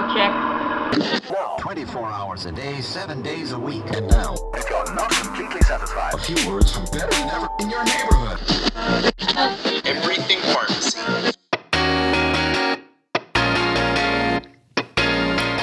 [0.00, 1.30] Audio check.
[1.30, 3.84] Now, 24 hours a day, 7 days a week.
[3.94, 7.68] And now, If you're not completely satisfied, a few words from better than ever in
[7.68, 8.40] your neighborhood.
[9.84, 10.98] Everything Pharmacy.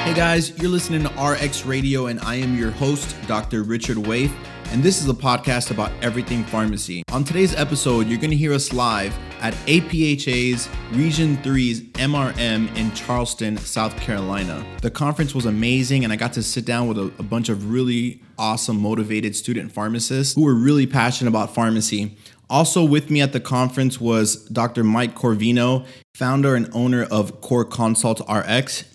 [0.04, 3.64] Hey guys, you're listening to RX Radio, and I am your host, Dr.
[3.64, 4.32] Richard Waithe,
[4.72, 7.04] and this is a podcast about everything pharmacy.
[7.12, 12.92] On today's episode, you're going to hear us live at APHA's Region 3's MRM in
[12.94, 14.66] Charleston, South Carolina.
[14.82, 17.72] The conference was amazing, and I got to sit down with a, a bunch of
[17.72, 22.18] really awesome, motivated student pharmacists who were really passionate about pharmacy.
[22.50, 24.84] Also with me at the conference was Dr.
[24.84, 25.86] Mike Corvino,
[26.16, 28.86] founder and owner of Core Consult RX.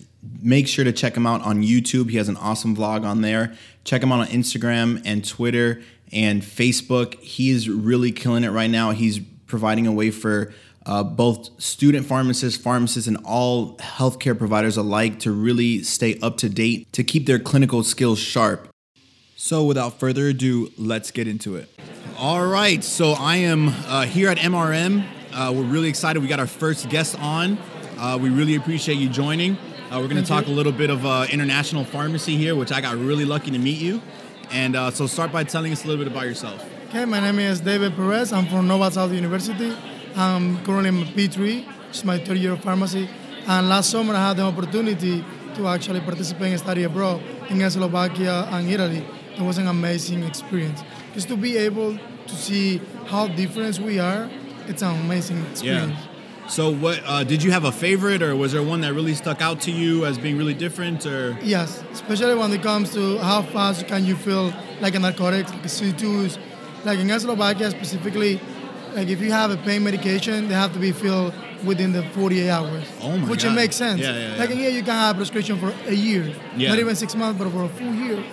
[0.41, 2.09] Make sure to check him out on YouTube.
[2.09, 3.53] He has an awesome vlog on there.
[3.83, 7.19] Check him out on Instagram and Twitter and Facebook.
[7.19, 8.91] He is really killing it right now.
[8.91, 9.19] He's
[9.53, 10.51] providing a way for
[10.87, 16.49] uh, both student pharmacists, pharmacists, and all healthcare providers alike to really stay up to
[16.49, 18.67] date to keep their clinical skills sharp.
[19.35, 21.69] So, without further ado, let's get into it.
[22.17, 25.05] All right, so I am uh, here at MRM.
[25.31, 26.19] Uh, we're really excited.
[26.19, 27.59] We got our first guest on.
[27.99, 29.55] Uh, we really appreciate you joining.
[29.91, 32.81] Uh, we're going to talk a little bit of uh, international pharmacy here, which I
[32.81, 34.01] got really lucky to meet you.
[34.51, 36.67] And uh, so, start by telling us a little bit about yourself.
[36.93, 38.31] Okay, my name is David Perez.
[38.31, 39.75] I'm from Nova South University.
[40.15, 43.09] I'm currently in P3, which is my third year of pharmacy.
[43.47, 48.47] And last summer, I had the opportunity to actually participate and study abroad in Slovakia
[48.51, 49.03] and Italy.
[49.35, 50.83] It was an amazing experience.
[51.15, 54.29] Just to be able to see how different we are,
[54.67, 55.97] it's an amazing experience.
[55.97, 56.47] Yeah.
[56.47, 59.41] So, what uh, did you have a favorite, or was there one that really stuck
[59.41, 61.07] out to you as being really different?
[61.07, 65.51] Or Yes, especially when it comes to how fast can you feel like a narcotics,
[65.51, 66.37] like a C2s.
[66.83, 68.39] Like in Slovakia specifically,
[68.93, 72.49] like if you have a pain medication, they have to be filled within the 48
[72.49, 72.83] hours.
[73.01, 73.53] Oh my Which God.
[73.53, 74.01] it makes sense.
[74.01, 76.33] Yeah, yeah, Like in here, you can have a prescription for a year.
[76.57, 76.69] Yeah.
[76.69, 78.23] Not even six months, but for a full year.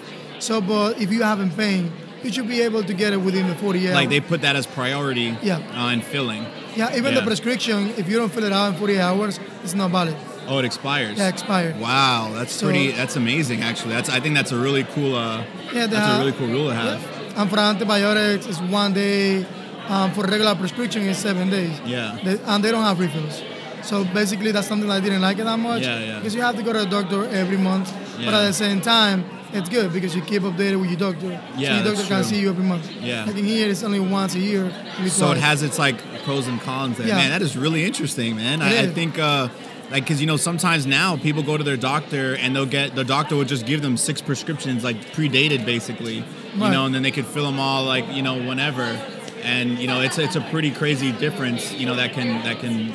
[0.41, 1.93] So, but if you haven't pain,
[2.25, 4.09] you should be able to get it within the 48 like hours.
[4.11, 5.59] they put that as priority Yeah.
[5.79, 6.45] uh, in filling.
[6.75, 7.21] yeah, even Yeah.
[7.21, 10.17] the prescription, if you don't fill it out in 48 hours, it's not valid.
[10.49, 11.17] Oh, it expires.
[11.19, 11.79] Yeah, expired.
[11.79, 12.91] Wow, that's So- pretty.
[12.93, 13.95] That's amazing, actually.
[13.95, 15.15] That's I think that's a really cool.
[15.15, 16.99] Uh, Yeah, that's a really cool rule to have.
[17.37, 19.47] And for antibiotics, it's one day.
[19.89, 21.81] Um, for regular prescription, it's seven days.
[21.85, 22.17] Yeah.
[22.23, 23.43] They, and they don't have refills.
[23.83, 25.83] So basically, that's something I didn't like it that much.
[25.83, 26.19] Yeah, yeah.
[26.19, 27.93] Because you have to go to the doctor every month.
[28.19, 28.27] Yeah.
[28.27, 31.31] But at the same time, it's good because you keep updated with your doctor.
[31.57, 32.89] Yeah, so your doctor can see you every month.
[33.01, 33.25] Yeah.
[33.25, 34.73] Like in here, it's only once a year.
[35.09, 36.99] So it has its like pros and cons.
[36.99, 37.09] There.
[37.09, 37.17] Yeah.
[37.17, 38.63] Man, that is really interesting, man.
[38.63, 39.19] I, I think.
[39.19, 39.49] Uh,
[39.91, 43.03] like, cause you know, sometimes now people go to their doctor and they'll get the
[43.03, 46.23] doctor will just give them six prescriptions, like predated, basically,
[46.55, 46.71] you Right.
[46.73, 48.83] know, and then they could fill them all, like you know, whenever.
[49.43, 52.95] And you know, it's it's a pretty crazy difference, you know, that can that can.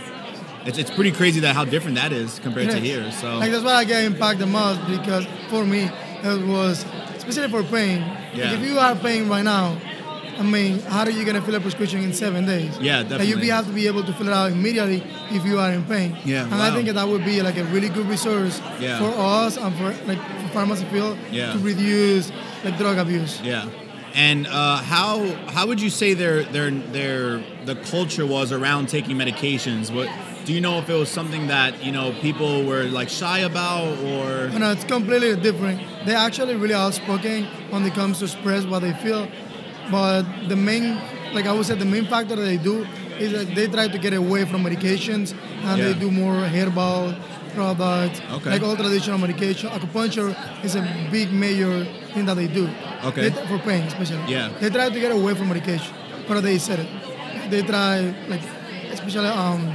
[0.66, 3.12] It's, it's pretty crazy that how different that is compared to here.
[3.12, 5.90] So Like that's why I get impacted the most because for me
[6.24, 6.84] it was
[7.18, 8.02] especially for pain.
[8.02, 8.54] Like, Yeah.
[8.54, 9.78] if you are pain right now,
[10.38, 12.72] I mean, how are you gonna fill a prescription in seven days?
[12.81, 13.28] Yeah, Like, definitely.
[13.28, 15.01] you be- have to be able to fill it out immediately
[15.31, 16.18] if you are in pain.
[16.25, 19.00] Yeah, And I think that would be like a really good resource Yeah.
[19.00, 21.53] for us and for like for pharmacy field Yeah.
[21.53, 22.31] to reduce
[22.63, 23.40] like drug abuse.
[23.44, 23.66] Yeah.
[24.13, 29.17] And uh, how how would you say their their their the culture was around taking
[29.17, 29.91] medications?
[29.94, 30.07] What
[30.46, 33.97] do you know if it was something that you know people were like shy about
[34.00, 35.81] or You know, it's completely different.
[36.06, 39.28] They're actually really outspoken when it comes to express what they feel.
[39.91, 40.97] But the main,
[41.34, 42.85] like I would say, the main factor that they do
[43.19, 45.85] is that they try to get away from medications and Yeah.
[45.88, 47.16] they do more herbal
[47.53, 48.50] products, Okay.
[48.50, 49.69] like all traditional medication.
[49.69, 50.81] Acupuncture is a
[51.12, 52.69] big major thing that they do.
[53.06, 53.29] Okay.
[53.29, 54.19] They- for pain, especially.
[54.28, 54.50] Yeah.
[54.59, 55.94] They try to get away from medication,
[56.28, 56.88] but they said it.
[57.50, 58.41] They try, like,
[58.91, 59.72] especially, um,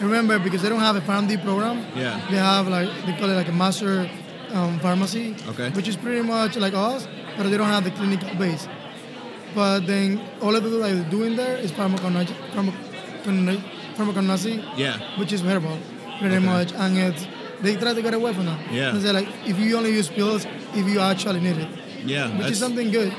[0.00, 2.20] remember, because they don't have a PharmD program, Yeah.
[2.30, 4.08] they have like they call it like a master
[4.54, 5.70] um, pharmacy, Okay.
[5.70, 8.68] which is pretty much like us, but they don't have the clinical base.
[9.54, 13.62] But then all of the that they're doing there is pharmacology, pharmacology,
[13.96, 15.78] pharmacology yeah which is herbal,
[16.18, 16.44] pretty Okay.
[16.46, 17.26] much, and it's
[17.62, 18.60] they try to get away from that.
[18.72, 18.90] Yeah.
[18.92, 20.44] They like if you only use pills
[20.74, 21.68] if you actually need it,
[22.04, 23.12] yeah which is something good.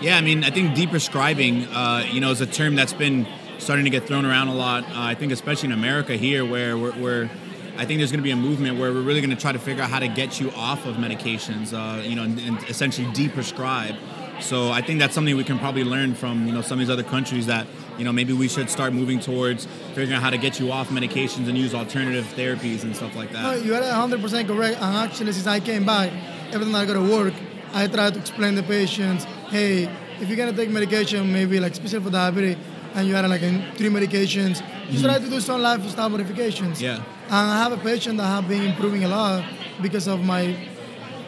[0.00, 3.26] yeah I mean I think deprescribing uh, you know is a term that's been
[3.58, 6.76] starting to get thrown around a lot uh, I think especially in America here where
[6.78, 7.30] we're, we're
[7.78, 9.58] I think there's going to be a movement where we're really going to try to
[9.58, 13.06] figure out how to get you off of medications uh, you know and, and essentially
[13.08, 13.96] deprescribe
[14.40, 16.92] So I think that's something we can probably learn from you know some of these
[16.92, 17.66] other countries that
[17.98, 20.88] you know maybe we should start moving towards figuring out how to get you off
[20.90, 23.64] medications and use alternative therapies and stuff like No, that.
[23.64, 24.76] you are 100% correct.
[24.80, 26.12] And actually, since I came back,
[26.52, 27.34] every time I go to work,
[27.72, 29.84] I try to explain to patients, hey,
[30.20, 32.56] if you're gonna take medication, maybe like especially for diabetes,
[32.94, 34.60] and you had like in three medications.
[34.88, 35.04] You mm-hmm.
[35.04, 36.80] try to do some lifestyle modifications.
[36.80, 36.96] Yeah.
[37.26, 39.44] And I have a patient that have been improving a lot
[39.82, 40.56] because of my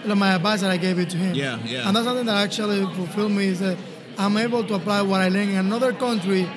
[0.06, 1.34] my advice that I gave it to him.
[1.34, 1.86] Yeah, yeah.
[1.86, 3.76] And that's something that actually fulfilled me is that
[4.16, 6.48] I'm able to apply what I learned in another country,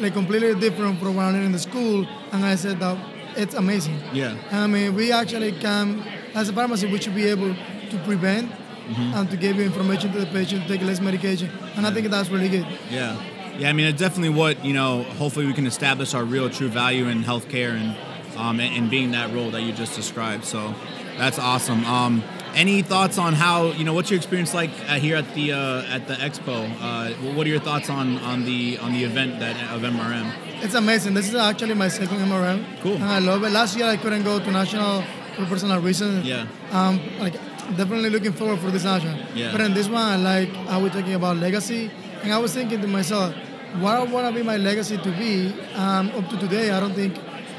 [0.00, 2.06] like completely different from what I learned in the school.
[2.32, 2.98] And I said that
[3.36, 3.98] it's amazing.
[4.12, 4.36] Yeah.
[4.50, 6.02] I mean, we actually can,
[6.34, 7.54] as a pharmacy, we should be able
[7.90, 8.50] to prevent
[8.88, 9.18] Mm-hmm.
[9.18, 11.50] and to give you information to the patient to take less medication.
[11.76, 12.66] And I think that's really good.
[12.90, 13.22] Yeah.
[13.58, 16.68] Yeah, I mean, it's definitely what, you know, hopefully we can establish our real true
[16.68, 17.94] value in healthcare and,
[18.38, 20.46] um, and, and being that role that you just described.
[20.46, 20.74] So
[21.18, 21.84] that's awesome.
[21.84, 22.22] Um,
[22.58, 25.94] any thoughts on how, you know, what's your experience like uh, here at the uh,
[25.94, 26.68] at the expo?
[26.80, 30.26] Uh, what are your thoughts on, on the on the event that of MRM?
[30.64, 31.14] It's amazing.
[31.14, 32.64] This is actually my second MRM.
[32.82, 32.94] Cool.
[32.94, 33.50] And I love it.
[33.50, 35.02] Last year I couldn't go to national
[35.36, 36.26] for personal reasons.
[36.26, 36.48] Yeah.
[36.72, 37.34] Um, like
[37.76, 39.16] definitely looking forward for this national.
[39.34, 39.52] Yeah.
[39.52, 41.90] But in this one, I like how we're talking about legacy,
[42.22, 43.34] and I was thinking to myself,
[43.78, 45.54] what I want to be my legacy to be.
[45.74, 47.16] Um, up to today, I don't think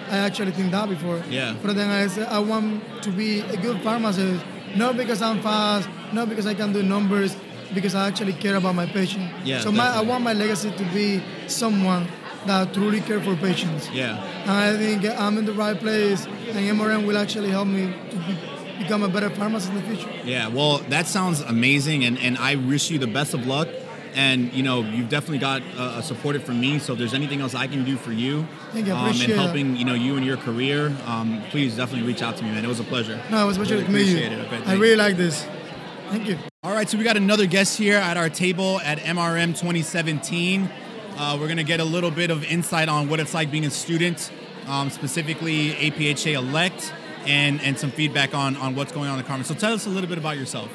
[0.09, 1.23] I actually think that before.
[1.29, 1.55] Yeah.
[1.63, 4.43] But then I said I want to be a good pharmacist,
[4.75, 7.35] not because I'm fast, not because I can do numbers,
[7.73, 9.29] because I actually care about my patient.
[9.43, 12.07] Yeah, So my, I want my legacy to be someone
[12.45, 13.89] that truly care for patients.
[13.91, 14.17] Yeah.
[14.43, 18.15] And I think I'm in the right place, and MRM will actually help me to
[18.15, 18.37] be,
[18.83, 20.09] become a better pharmacist in the future.
[20.23, 23.67] Yeah, well, that sounds amazing, and, and I wish you the best of luck.
[24.15, 26.79] And you know, you've definitely got uh, support from me.
[26.79, 29.75] So if there's anything else I can do for you, Thank you, um, and helping
[29.75, 32.63] you know you and your career, um, please definitely reach out to me, man.
[32.63, 33.21] It was a pleasure.
[33.29, 34.17] No, it was a pleasure Really to meet you.
[34.17, 34.45] it.
[34.47, 35.45] Okay, I really like this.
[36.09, 36.37] Thank you.
[36.63, 40.69] All right, so we got another guest here at our table at MRM 2017.
[41.17, 43.69] Uh, we're gonna get a little bit of insight on what it's like being a
[43.69, 44.31] student,
[44.67, 46.93] um, specifically APHA elect,
[47.25, 49.47] and and some feedback on on what's going on in the conference.
[49.47, 50.69] So tell us a little bit about yourself.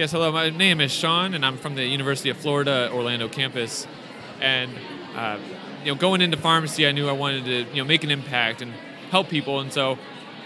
[0.00, 0.32] Yes, hello.
[0.32, 3.86] My name is Sean, and I'm from the University of Florida Orlando campus.
[4.40, 4.70] And
[5.14, 5.38] uh,
[5.84, 8.62] you know, going into pharmacy, I knew I wanted to you know make an impact
[8.62, 8.72] and
[9.10, 9.98] help people, and so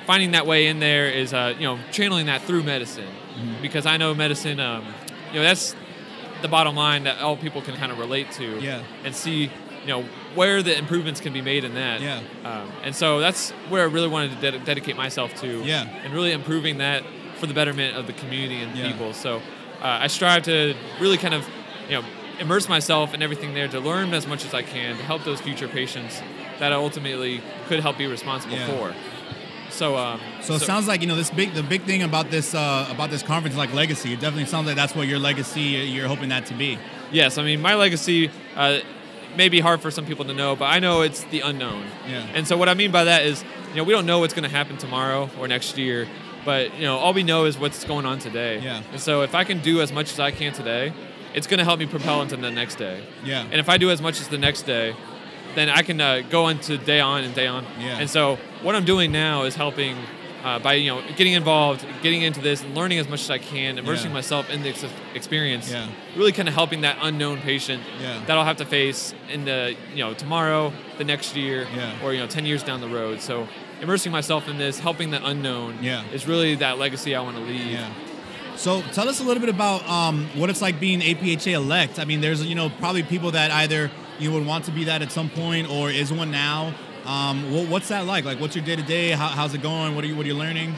[0.09, 3.07] finding that way in there is uh, you know channeling that through medicine,
[3.63, 4.59] because I know medicine.
[4.59, 4.85] Um,
[5.29, 5.77] you know, that's
[6.43, 8.83] the bottom line that all people can kind of relate to, Yeah.
[9.05, 9.43] and see
[9.83, 10.03] you know
[10.35, 12.01] where the improvements can be made in that.
[12.01, 12.23] Yeah.
[12.45, 15.63] Um, and so that's where I really wanted to ded- dedicate myself to.
[15.63, 15.85] Yeah.
[16.03, 17.05] And really improving that
[17.45, 18.91] for the betterment of the community and Yeah.
[18.91, 19.13] people.
[19.13, 19.37] So
[19.83, 21.47] uh, I strive to really kind of,
[21.89, 22.05] you know,
[22.41, 25.41] immerse myself in everything there to learn as much as I can to help those
[25.41, 26.21] future patients
[26.59, 28.67] that I ultimately could help be responsible Yeah.
[28.69, 28.95] for.
[29.71, 32.55] So, um, So it sounds like you know this big the big thing about this
[32.55, 34.13] uh, about this conference is like legacy.
[34.13, 35.61] It definitely sounds like that's what your legacy
[35.95, 36.79] you're hoping that to be.
[37.13, 38.79] Yes, I mean my legacy uh,
[39.37, 41.85] may be hard for some people to know, but I know it's the unknown.
[42.09, 42.25] Yeah.
[42.37, 44.45] And so what I mean by that is, you know, we don't know what's going
[44.49, 46.07] to happen tomorrow or next year,
[46.45, 48.61] but you know, all we know is what's going on today.
[48.61, 48.83] Yeah.
[48.93, 50.93] And so if I can do as much as I can today,
[51.35, 53.03] it's going to help me propel into the next day.
[53.25, 53.43] Yeah.
[53.43, 54.95] And if I do as much as the next day,
[55.57, 57.65] then I can uh, go into day on and day on.
[57.81, 57.99] Yeah.
[57.99, 59.97] And so what I'm doing now is helping.
[60.45, 63.39] Uh, by you know getting involved, getting into this, and learning as much as I
[63.39, 64.15] can, immersing Yeah.
[64.21, 64.85] myself in the ex-
[65.15, 65.89] experience, Yeah.
[66.17, 68.21] really kind of helping that unknown patient Yeah.
[68.27, 71.93] that I'll have to face in the you know tomorrow, the next year, Yeah.
[72.05, 73.23] or you know ten years down the road.
[73.23, 73.49] So
[73.81, 76.05] immersing myself in this, helping the unknown, Yeah.
[76.13, 77.67] is really that legacy I want to leave.
[77.73, 77.91] Yeah.
[78.57, 81.99] So tell us a little bit about um, what it's like being APHA elect.
[81.99, 85.03] I mean, there's you know probably people that either you would want to be that
[85.03, 86.73] at some point or is one now.
[87.05, 88.25] Um, wha- what's that like?
[88.25, 89.11] Like, what's your day to day?
[89.11, 89.95] How's it going?
[89.97, 90.75] What are you What are you learning?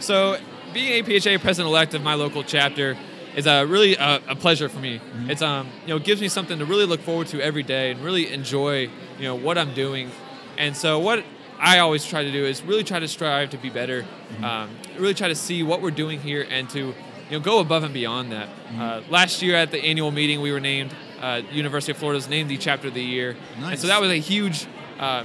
[0.00, 0.38] So
[0.72, 2.96] being APHA president elect of my local chapter
[3.36, 4.98] is a really a, a pleasure for me.
[4.98, 5.30] Mm-hmm.
[5.30, 8.00] It's um you know gives me something to really look forward to every day and
[8.00, 10.10] really enjoy you know what I'm doing.
[10.58, 11.24] And so what
[11.58, 14.02] I always try to do is really try to strive to be better.
[14.02, 14.44] Mm-hmm.
[14.44, 16.94] Um, really try to see what we're doing here and to you
[17.30, 18.48] know go above and beyond that.
[18.48, 18.80] Mm-hmm.
[18.80, 22.50] Uh, last year at the annual meeting, we were named uh, University of Florida's named
[22.50, 23.70] the chapter of the year, Nice.
[23.72, 24.66] and so that was a huge
[24.98, 25.24] uh,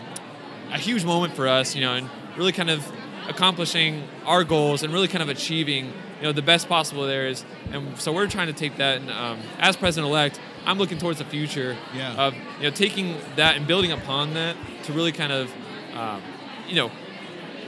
[0.71, 2.89] a huge moment for us, you know, and really kind of
[3.27, 7.45] accomplishing our goals and really kind of achieving, you know, the best possible there is.
[7.71, 11.19] And so we're trying to take that, and um, as president elect, I'm looking towards
[11.19, 12.13] the future Yeah.
[12.15, 15.51] of you know taking that and building upon that to really kind of,
[15.99, 16.21] um,
[16.67, 16.91] you know,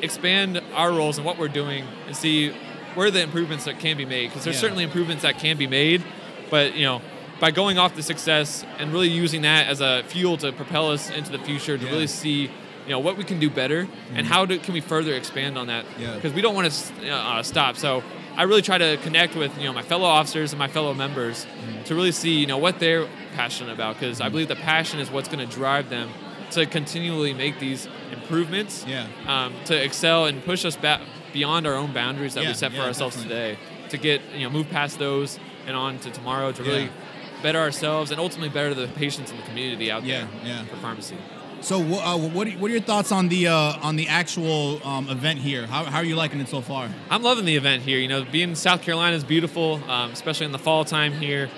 [0.02, 2.50] expand our roles and what we're doing and see
[2.96, 4.62] where the improvements that can be made because there's Yeah.
[4.62, 6.04] certainly improvements that can be made,
[6.50, 7.02] but you know.
[7.40, 11.10] By going off the success and really using that as a fuel to propel us
[11.10, 11.90] into the future, to Yeah.
[11.90, 12.42] really see
[12.86, 15.66] you know what we can do better and how do, can we further expand on
[15.66, 16.14] that Yeah.
[16.14, 18.04] because we don't want to uh, stop so
[18.38, 21.46] i really try to connect with you know my fellow officers and my fellow members
[21.86, 25.10] to really see you know what they're passionate about because i believe the passion is
[25.12, 26.10] what's going to drive them
[26.52, 29.08] to continually make these improvements Yeah.
[29.28, 31.02] um, to excel and push us back
[31.34, 33.56] beyond our own boundaries that Yeah, we set for yeah, ourselves definitely.
[33.56, 36.90] today to get you know move past those and on to tomorrow to really
[37.42, 40.64] better ourselves, and ultimately better the patients in the community out there yeah.
[40.66, 41.18] for pharmacy.
[41.62, 45.08] So, uh, what are, what are your thoughts on the uh, on the actual um,
[45.10, 45.68] event here?
[45.68, 46.90] How, how are you liking it so far?
[47.10, 48.00] I'm loving the event here.
[48.00, 51.50] You know, being in South Carolina is beautiful, um, especially in the fall time here,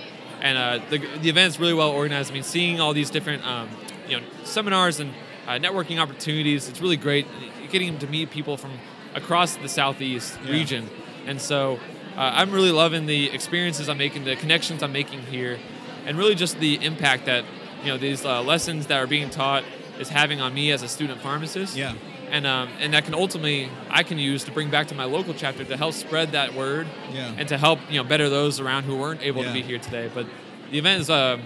[0.41, 2.31] and uh, the the is really well organized.
[2.31, 3.69] I mean, seeing all these different um,
[4.07, 5.12] you know seminars and
[5.48, 7.25] uh, networking opportunities, it's really great.
[7.72, 8.72] Getting them to meet people from
[9.15, 10.51] across the southeast Yeah.
[10.51, 10.89] region,
[11.25, 11.79] and so
[12.15, 15.57] uh, I'm really loving the experiences I'm making, the connections I'm making here,
[16.05, 17.43] and really just the impact that
[17.83, 19.63] you know these uh, lessons that are being taught
[20.00, 21.93] is having on me as a student pharmacist Yeah.
[22.31, 25.33] and um, and that can ultimately I can use to bring back to my local
[25.33, 27.33] chapter to help spread that word Yeah.
[27.38, 29.50] and to help you know better those around who weren't able Yeah.
[29.50, 30.10] to be here today.
[30.13, 30.25] But
[30.72, 31.38] the event is uh,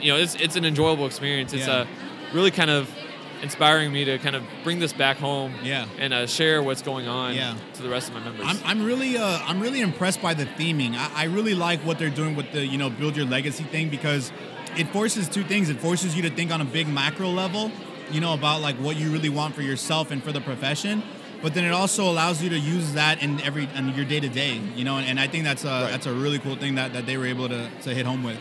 [0.00, 1.52] you know it's it's an enjoyable experience.
[1.52, 1.72] It's Yeah.
[1.74, 1.86] uh,
[2.32, 2.88] really kind of
[3.42, 5.86] inspiring me to kind of bring this back home Yeah.
[5.98, 7.54] and uh, share what's going on Yeah.
[7.74, 8.44] to the rest of my members.
[8.48, 10.94] I'm, I'm really uh, I'm really impressed by the theming.
[10.96, 13.88] I, I really like what they're doing with the you know build your legacy thing
[13.90, 14.32] because
[14.76, 15.70] it forces two things.
[15.70, 17.70] It forces you to think on a big macro level,
[18.10, 21.02] you know, about like what you really want for yourself and for the profession.
[21.40, 24.28] But then it also allows you to use that in every in your day to
[24.28, 24.96] day, you know.
[24.98, 25.90] And, and I think that's a Right.
[25.92, 28.38] that's a really cool thing that, that they were able to, to hit home with.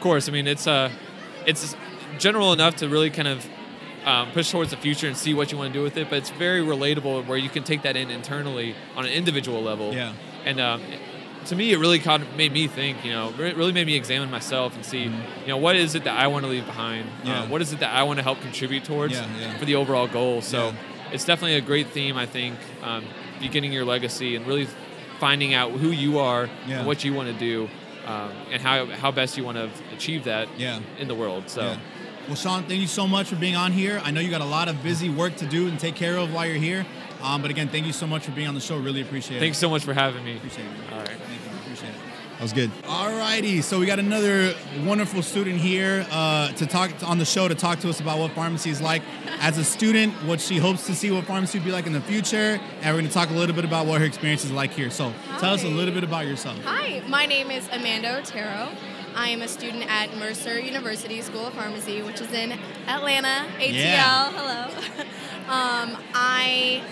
[0.00, 0.90] Of course, I mean it's uh,
[1.44, 1.76] it's
[2.16, 3.46] general enough to really kind of
[4.06, 6.16] um, push towards the future and see what you want to do with it, but
[6.16, 9.92] it's very relatable where you can take that in internally on an individual level.
[9.92, 10.14] Yeah.
[10.46, 10.82] And um,
[11.44, 13.04] to me, it really kind of made me think.
[13.04, 16.04] You know, it really made me examine myself and see, you know, what is it
[16.04, 17.04] that I want to leave behind?
[17.04, 17.26] Mm-hmm.
[17.26, 17.42] Yeah.
[17.42, 19.58] Uh, what is it that I want to help contribute towards Yeah, yeah.
[19.58, 20.40] for the overall goal?
[20.40, 20.72] So
[21.12, 22.16] it's definitely a great theme.
[22.16, 23.04] I think um,
[23.38, 24.66] beginning your legacy and really
[25.18, 27.68] finding out who you are and what you want to do.
[28.10, 30.80] Um, and how, how best you want to achieve that Yeah.
[30.98, 31.44] in the world.
[31.48, 31.76] So Yeah.
[32.26, 34.00] Well, Sean, thank you so much for being on here.
[34.04, 36.32] I know you got a lot of busy work to do and take care of
[36.32, 36.84] while you're here.
[37.22, 38.78] Um, but again, thank you so much for being on the show.
[38.78, 39.40] Really appreciate it.
[39.40, 40.36] thanks so much for having me.
[40.36, 40.92] Appreciate it.
[40.92, 41.08] All right.
[41.08, 41.58] Thank you.
[41.64, 41.96] Appreciate it.
[42.40, 42.70] That was good.
[42.84, 44.54] Alrighty, so we got another
[44.86, 48.30] wonderful student here uh, to talk on the show to talk to us about what
[48.30, 49.02] pharmacy is like
[49.40, 52.00] as a student, what she hopes to see what pharmacy will be like in the
[52.00, 54.70] future, and we're going to talk a little bit about what her experience is like
[54.70, 54.88] here.
[54.88, 56.56] So, tell us a little bit about yourself.
[56.64, 58.70] Hi, my name is Amanda Otero.
[59.14, 62.52] I am a student at Mercer University School of Pharmacy, which is in
[62.86, 63.74] Atlanta, ATL.
[63.74, 64.32] Yeah.
[64.32, 65.02] Hello.
[65.92, 66.82] um, I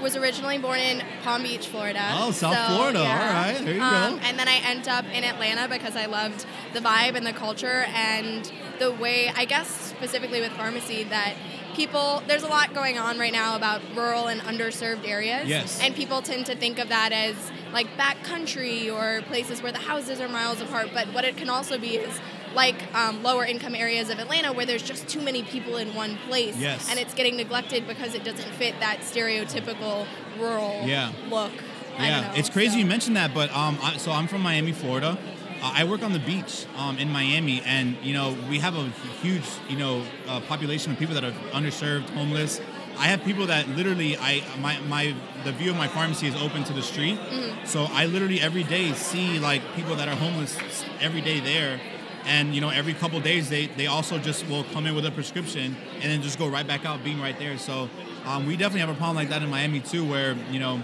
[0.00, 2.02] was originally born in Palm Beach, Florida.
[2.12, 3.00] Oh, South Florida.
[3.00, 4.20] All right, there you um, go.
[4.22, 7.86] And then I end up in Atlanta because I loved the vibe and the culture
[7.88, 11.34] and the way, I guess specifically with pharmacy, that
[11.74, 15.48] people, there's a lot going on right now about rural and underserved areas.
[15.48, 15.80] Yes.
[15.80, 17.34] And people tend to think of that as
[17.72, 20.90] like back country or places where the houses are miles apart.
[20.94, 22.18] But what it can also be is
[22.56, 26.16] like um, lower income areas of Atlanta where there's just too many people in one
[26.26, 26.56] place.
[26.56, 26.90] Yes.
[26.90, 30.06] And it's getting neglected because it doesn't fit that stereotypical
[30.38, 31.12] rural Yeah.
[31.28, 31.52] look.
[31.98, 32.78] Yeah, know, it's crazy so.
[32.78, 35.16] you mentioned that, but um, I, so I'm from Miami, Florida.
[35.62, 38.90] Uh, I work on the beach um, in Miami, and you know we have a
[39.22, 42.60] huge you know uh, population of people that are underserved, homeless.
[42.98, 46.64] I have people that literally I my my the view of my pharmacy is open
[46.64, 47.18] to the street,
[47.64, 50.58] so I literally every day see like people that are homeless
[51.00, 51.80] every day there.
[52.26, 55.10] And you know, every couple days they, they also just will come in with a
[55.10, 57.56] prescription and then just go right back out, being right there.
[57.56, 57.88] So
[58.26, 60.82] um, we definitely have a problem like that in Miami too, where you know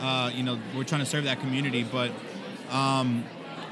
[0.00, 1.82] uh, you know, we're trying to serve that community.
[1.82, 2.10] But
[2.70, 3.24] um,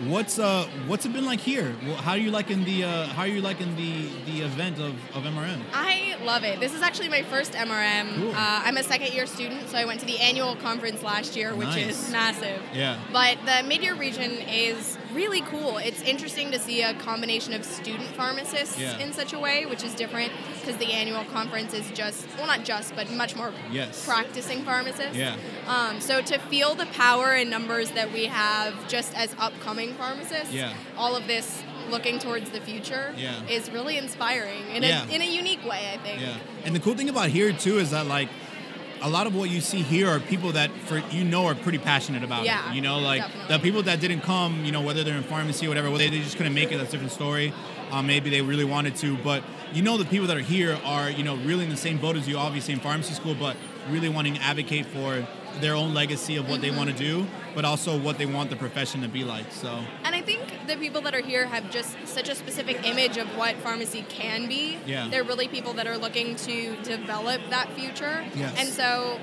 [0.06, 1.72] what's uh, what's it been like here?
[1.98, 5.24] How are you liking the uh, how are you liking the the event of, of
[5.24, 5.60] MRM?
[5.72, 6.60] I love it.
[6.60, 8.14] This is actually my first MRM.
[8.16, 8.30] Cool.
[8.30, 11.54] Uh, I'm a second year student, so I went to the annual conference last year,
[11.54, 12.06] which Nice.
[12.06, 12.62] is massive.
[12.72, 12.98] Yeah.
[13.12, 15.78] But the mid-year region is really cool.
[15.78, 18.98] It's interesting to see a combination of student pharmacists Yeah.
[18.98, 22.64] in such a way, which is different because the annual conference is just, well, not
[22.64, 24.04] just, but much more Yes.
[24.04, 25.16] practicing pharmacists.
[25.16, 25.36] Yeah.
[25.66, 30.52] Um, so to feel the power and numbers that we have just as upcoming pharmacists,
[30.52, 30.72] Yeah.
[30.96, 33.34] all of this looking towards the future Yeah.
[33.48, 35.04] is really inspiring in, Yeah.
[35.06, 36.20] a, in a unique way, I think.
[36.20, 36.36] Yeah.
[36.64, 38.28] And the cool thing about here too is that like
[39.02, 41.78] a lot of what you see here are people that for you know are pretty
[41.78, 42.76] passionate about Yeah, it.
[42.76, 43.56] You know, like definitely.
[43.56, 46.20] the people that didn't come, you know, whether they're in pharmacy or whatever, whether they
[46.20, 47.52] just couldn't make it, that's a different story.
[47.90, 49.42] Um, maybe they really wanted to, but
[49.74, 52.16] you know the people that are here are, you know, really in the same boat
[52.16, 53.56] as you, obviously in pharmacy school, but
[53.90, 55.26] really wanting to advocate for
[55.60, 58.56] their own legacy of what they want to do, but also what they want the
[58.56, 59.50] profession to be like.
[59.52, 63.16] So And I think the people that are here have just such a specific image
[63.18, 64.78] of what pharmacy can be.
[64.86, 65.08] Yeah.
[65.08, 68.24] They're really people that are looking to develop that future.
[68.34, 68.54] Yes.
[68.58, 69.18] And so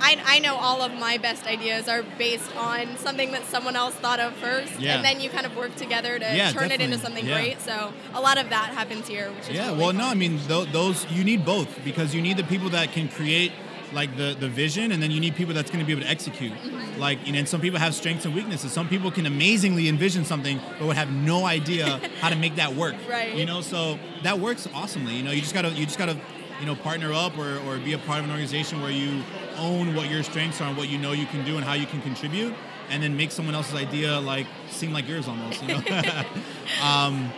[0.00, 3.94] I, I know all of my best ideas are based on something that someone else
[3.94, 4.78] thought of first.
[4.78, 4.96] Yeah.
[4.96, 6.98] And then you kind of work together to Yeah, turn it into definitely.
[6.98, 7.34] something Yeah.
[7.40, 7.60] great.
[7.62, 9.96] So a lot of that happens here, which is Yeah, really well, fun.
[9.98, 13.08] no, I mean th- those you need both because you need the people that can
[13.08, 13.52] create
[13.92, 16.08] like the the vision, and then you need people that's going to be able to
[16.08, 16.52] execute.
[16.52, 17.00] Mm-hmm.
[17.00, 18.72] Like, you know, and some people have strengths and weaknesses.
[18.72, 22.74] Some people can amazingly envision something, but would have no idea how to make that
[22.74, 22.94] work.
[23.08, 23.34] Right.
[23.34, 25.14] You know, so that works awesomely.
[25.14, 26.18] You know, you just gotta you just gotta
[26.60, 29.22] you know partner up or, or be a part of an organization where you
[29.58, 31.86] own what your strengths are and what you know you can do and how you
[31.86, 32.54] can contribute,
[32.90, 35.62] and then make someone else's idea like seem like yours almost.
[35.62, 35.82] You know.
[36.82, 37.30] um,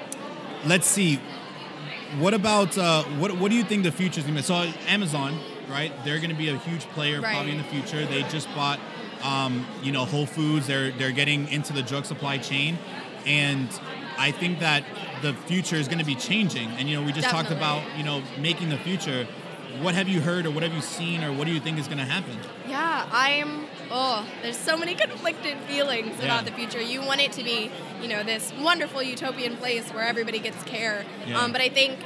[0.64, 1.20] let's see.
[2.18, 3.36] What about uh, what?
[3.36, 4.46] What do you think the future is going to be?
[4.46, 4.54] So
[4.86, 5.38] Amazon,
[5.70, 5.92] right?
[6.04, 8.04] They're going to be a huge player probably in the future.
[8.06, 8.78] They just bought,
[9.22, 10.66] um, you know, Whole Foods.
[10.66, 12.78] They're they're getting into the drug supply chain,
[13.26, 13.68] and
[14.18, 14.84] I think that
[15.22, 16.68] the future is going to be changing.
[16.70, 19.26] And you know, we just talked about you know making the future.
[19.82, 21.86] What have you heard, or what have you seen, or what do you think is
[21.86, 22.38] going to happen?
[22.66, 23.66] Yeah, I'm.
[23.90, 26.24] Oh, there's so many conflicted feelings Yeah.
[26.24, 26.80] about the future.
[26.80, 27.70] You want it to be,
[28.00, 31.04] you know, this wonderful utopian place where everybody gets care.
[31.26, 31.38] Yeah.
[31.42, 31.98] Um, but I think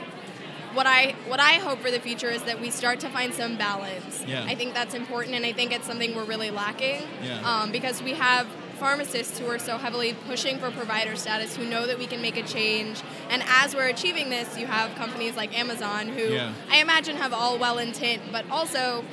[0.75, 3.57] what I what I hope for the future is that we start to find some
[3.57, 4.25] balance.
[4.27, 4.45] Yeah.
[4.45, 7.03] I think that's important, and I think it's something we're really lacking.
[7.23, 7.41] Yeah.
[7.45, 8.47] Um, because we have
[8.79, 12.39] pharmacists who are so heavily pushing for provider status who know that we can make
[12.39, 16.55] a change and as we're achieving this you have companies like amazon who Yeah.
[16.71, 19.05] i imagine have all well intent but also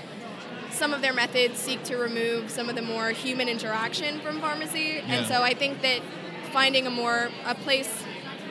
[0.71, 4.99] some of their methods seek to remove some of the more human interaction from pharmacy
[5.05, 5.99] and so i think that
[6.53, 7.91] finding a more a place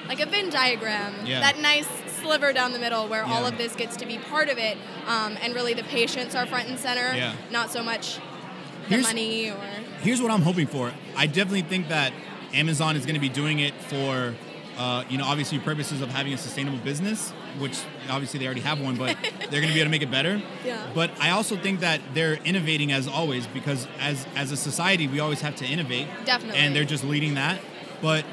[0.08, 1.40] like a venn diagram Yeah.
[1.40, 1.88] that nice
[2.26, 5.37] sliver down the middle where all of this gets to be part of it um,
[5.42, 7.35] and really the patients are front and center Yeah.
[7.50, 9.56] not so much the Here's- money or
[10.02, 10.92] here's what I'm hoping for.
[11.16, 12.12] I definitely think that
[12.54, 14.35] Amazon is going to be doing it for,
[14.78, 17.76] uh, you know, obviously purposes of having a sustainable business, which
[18.09, 19.16] obviously they already have one, but
[19.50, 20.40] they're going to be able to make it better.
[20.64, 20.87] Yeah.
[20.95, 25.18] But I also think that they're innovating as always because as as a society we
[25.18, 26.06] always have to innovate.
[26.25, 26.59] Definitely.
[26.61, 27.59] And they're just leading that.
[28.00, 28.25] But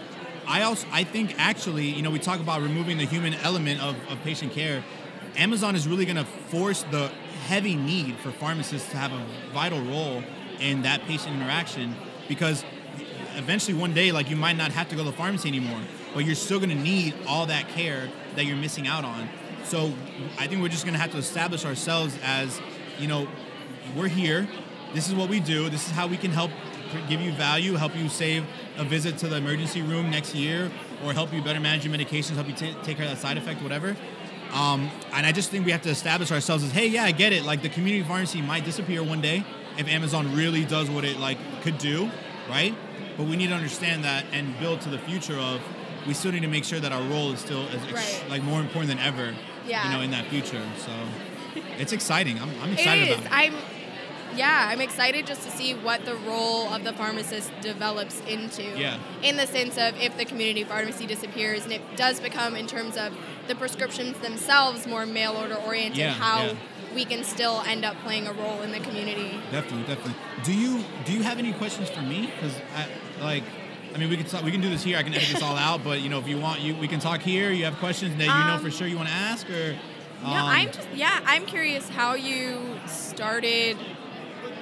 [0.47, 3.95] I also I think actually, you know, we talk about removing the human element of,
[4.09, 4.83] of patient care.
[5.35, 7.07] Amazon is really going to force the
[7.47, 10.23] heavy need for pharmacists to have a vital role
[10.59, 11.95] in that patient interaction
[12.27, 12.63] because
[13.35, 15.81] eventually one day like you might not have to go to the pharmacy anymore
[16.13, 19.27] but you're still going to need all that care that you're missing out on.
[19.65, 19.93] So
[20.37, 22.61] i think we're just going to have to establish ourselves as
[22.99, 23.27] you know
[23.95, 24.47] we're here.
[24.93, 25.69] This is what we do.
[25.69, 26.51] This is how we can help
[27.09, 28.45] give you value help you save
[28.77, 30.71] a visit to the emergency room next year
[31.03, 33.37] or help you better manage your medications help you ta take care of that side
[33.37, 33.95] effect whatever
[34.53, 37.33] um, and I just think we have to establish ourselves as, hey, yeah, I get
[37.33, 37.43] it.
[37.43, 39.43] Like the community pharmacy might disappear one day
[39.79, 42.11] if Amazon really does what it like could do,
[42.47, 42.75] right?
[43.17, 45.59] But we need to understand that and build to the future of
[46.05, 48.29] we still need to make sure that our role is still as ex- Right.
[48.29, 49.33] like more important than ever.
[49.65, 49.85] Yeah.
[49.89, 50.61] You know, in that future.
[50.77, 50.91] So
[51.79, 52.39] it's exciting.
[52.39, 53.15] I'm, I'm excited is.
[53.15, 53.31] about it.
[53.31, 53.53] I'm
[54.35, 58.63] yeah, I'm excited just to see what the role of the pharmacist develops into.
[58.77, 58.97] Yeah.
[59.21, 62.97] In the sense of if the community pharmacy disappears and it does become in terms
[62.97, 63.13] of
[63.47, 66.53] the prescriptions themselves more mail order oriented, Yeah, how yeah.
[66.95, 69.39] we can still end up playing a role in the community.
[69.51, 70.15] Definitely, definitely.
[70.43, 72.31] Do you do you have any questions for me?
[72.35, 72.87] Because I
[73.23, 73.43] like.
[73.93, 74.97] I mean, we can talk, we can do this here.
[74.97, 76.99] I can edit this all out, but you know, if you want, you we can
[76.99, 77.51] talk here.
[77.51, 79.73] You have questions that you know for Um, sure you want to ask, or
[80.23, 83.77] No, um, I'm just yeah, I'm curious how you started.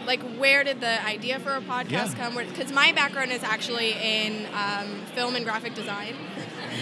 [0.05, 2.13] Like, where did the idea for a podcast Yeah.
[2.17, 2.35] come?
[2.35, 6.15] Because my background is actually in um, film and graphic design.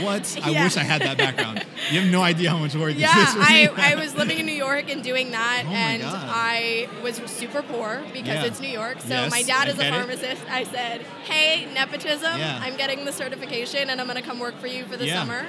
[0.02, 0.38] What?
[0.44, 0.64] I Yeah.
[0.64, 1.66] wish I had that background.
[1.92, 3.36] You have no idea how much work Yeah, this is.
[3.36, 3.70] for I.
[3.92, 6.30] I was living in New York and doing that, Oh and God.
[6.32, 8.46] I was super poor because Yeah.
[8.46, 9.02] it's New York.
[9.02, 9.98] So Yes, my dad I is a get it.
[9.98, 10.42] pharmacist.
[10.50, 12.40] I said, "Hey, nepotism!
[12.40, 12.60] Yeah.
[12.62, 15.16] I'm getting the certification, and I'm going to come work for you for the Yeah.
[15.20, 15.46] summer."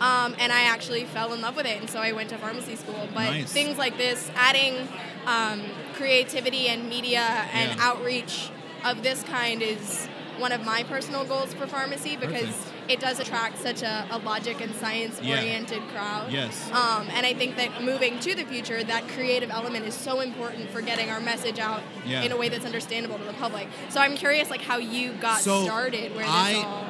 [0.00, 2.74] Um, and I actually fell in love with it, and so I went to pharmacy
[2.74, 3.08] school.
[3.14, 3.52] But Nice.
[3.52, 4.88] things like this, adding
[5.26, 5.62] um,
[5.94, 7.20] creativity and media
[7.52, 7.86] and Yeah.
[7.88, 8.50] outreach
[8.84, 12.90] of this kind is one of my personal goals for pharmacy because Perfect.
[12.90, 16.32] it does attract such a, a logic and science oriented crowd.
[16.32, 16.68] Yes.
[16.72, 20.70] Um, and I think that moving to the future, that creative element is so important
[20.70, 22.22] for getting our message out Yeah.
[22.22, 23.68] in a way that's understandable to the public.
[23.90, 26.84] So I'm curious, like how you got So, started, where this I- all.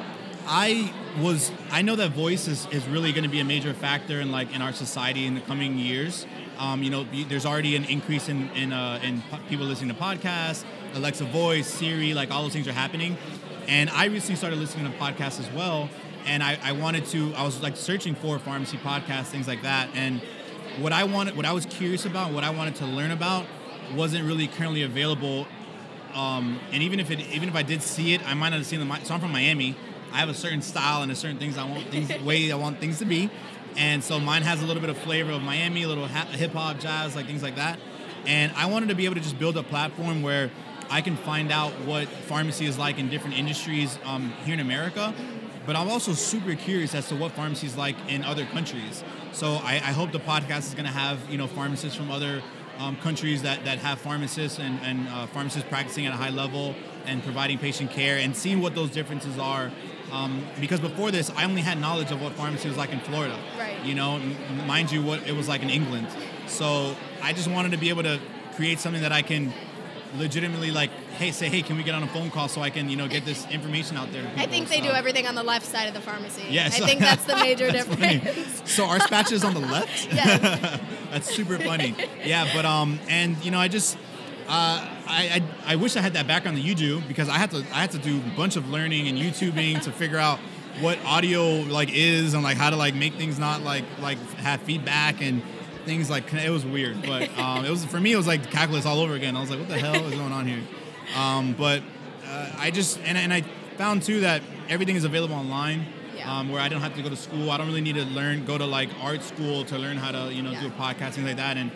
[0.47, 4.19] I was I know that voice is, is really going to be a major factor
[4.19, 6.25] in like in our society in the coming years.
[6.57, 10.01] Um, you know, there's already an increase in in, uh, in po- people listening to
[10.01, 13.17] podcasts, Alexa Voice, Siri, like all those things are happening.
[13.67, 15.89] And I recently started listening to podcasts as well.
[16.25, 19.89] And I, I wanted to I was like searching for pharmacy podcasts, things like that.
[19.93, 20.21] And
[20.79, 23.45] what I wanted, what I was curious about, what I wanted to learn about,
[23.95, 25.47] wasn't really currently available
[26.15, 28.65] um, and even if it even if I did see it, I might not have
[28.65, 28.91] seen them.
[29.03, 29.75] So I'm from Miami.
[30.15, 32.79] I have a certain style and a certain things I want things way I want
[32.79, 33.29] things to be,
[33.75, 36.53] and so mine has a little bit of flavor of Miami, a little ha- hip
[36.53, 37.77] hop, jazz, like things like that.
[38.25, 40.51] And I wanted to be able to just build a platform where
[40.89, 45.13] I can find out what pharmacy is like in different industries um, here in America.
[45.65, 49.03] But I'm also super curious as to what pharmacy is like in other countries.
[49.33, 52.41] So I, I hope the podcast is going to have you know pharmacists from other
[52.77, 56.75] um, countries that, that have pharmacists and, and uh, pharmacists practicing at a high level
[57.05, 59.71] and providing patient care and seeing what those differences are.
[60.11, 63.37] Um, because before this, I only had knowledge of what pharmacy was like in Florida.
[63.57, 63.83] Right.
[63.83, 66.07] You know, m- mind you, what it was like in England.
[66.47, 68.19] So I just wanted to be able to
[68.55, 69.53] create something that I can
[70.17, 72.89] legitimately like, hey, say, hey, can we get on a phone call so I can,
[72.89, 74.25] you know, get this information out there?
[74.37, 76.43] I think they do everything on the left side of the pharmacy.
[76.49, 76.79] Yes.
[76.81, 78.71] I think that's the major That's difference.
[78.71, 80.07] So our spatch is on the left.
[80.13, 80.79] Yes.
[81.11, 81.95] That's super funny.
[82.25, 83.97] Yeah, but um, and you know, I just,
[84.47, 87.51] uh, I, I I wish I had that background that you do because I had
[87.51, 90.39] to I had to do a bunch of learning and YouTubing to figure out
[90.81, 94.61] what audio like is and like how to like make things not like like have
[94.61, 95.41] feedback and
[95.85, 97.01] things like it was weird.
[97.05, 99.35] But um, it was for me it was like calculus all over again.
[99.35, 100.61] I was like, what the hell is going on here?
[101.15, 101.81] Um, but
[102.27, 103.41] uh, I just and and I
[103.77, 106.31] found too that everything is available online Yeah.
[106.39, 107.51] um, where I don't have to go to school.
[107.51, 110.33] I don't really need to learn, go to like art school to learn how to,
[110.33, 110.69] you know, do a Yeah.
[110.93, 111.57] podcast, things like that.
[111.57, 111.71] And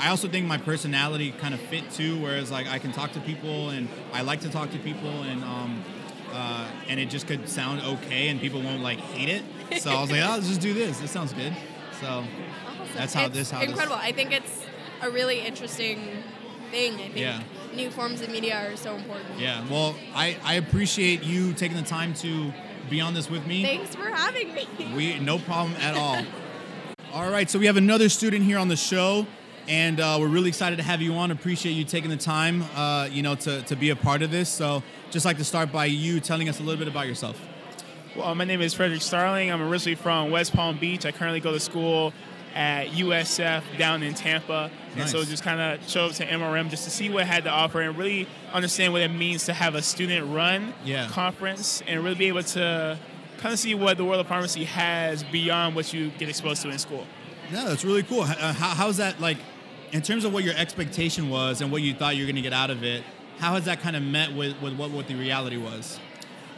[0.00, 3.20] I also think my personality kind of fit too, whereas like I can talk to
[3.20, 5.84] people and I like to talk to people and, um,
[6.32, 9.80] uh, and it just could sound okay and people won't like hate it.
[9.82, 10.98] So I was like, oh, let's just do this.
[11.00, 11.54] This sounds good.
[12.00, 12.26] So Awesome.
[12.96, 13.96] That's how it's this- how this- incredible.
[13.96, 14.64] I think it's
[15.02, 16.22] a really interesting
[16.70, 16.94] thing.
[16.94, 17.42] I think Yeah.
[17.74, 19.38] new forms of media are so important.
[19.38, 22.52] yeah, well, I, I appreciate you taking the time to
[22.88, 23.62] be on this with me.
[23.62, 24.66] Thanks for having me.
[24.96, 26.24] We no problem at all.
[27.12, 29.26] all right, so we have another student here on the show,
[29.70, 31.30] and uh, we're really excited to have you on.
[31.30, 34.48] Appreciate you taking the time, uh, you know, to, to be a part of this.
[34.48, 37.40] So, just like to start by you telling us a little bit about yourself.
[38.16, 39.50] Well, my name is Frederick Starling.
[39.50, 41.06] I'm originally from West Palm Beach.
[41.06, 42.12] I currently go to school
[42.52, 44.72] at USF down in Tampa.
[44.96, 47.44] And so just kind of showed up to MRM just to see what it had
[47.44, 51.06] to offer and really understand what it means to have a student run Yeah.
[51.06, 52.98] conference and really be able to
[53.38, 56.70] kind of see what the world of pharmacy has beyond what you get exposed to
[56.70, 57.06] in school.
[57.52, 58.22] Yeah, that's really cool.
[58.22, 59.38] Uh, How, how's that like,
[59.92, 62.42] in terms of what your expectation was and what you thought you were going to
[62.42, 63.02] get out of it?
[63.38, 65.98] How has that kind of met with, with what, what the reality was?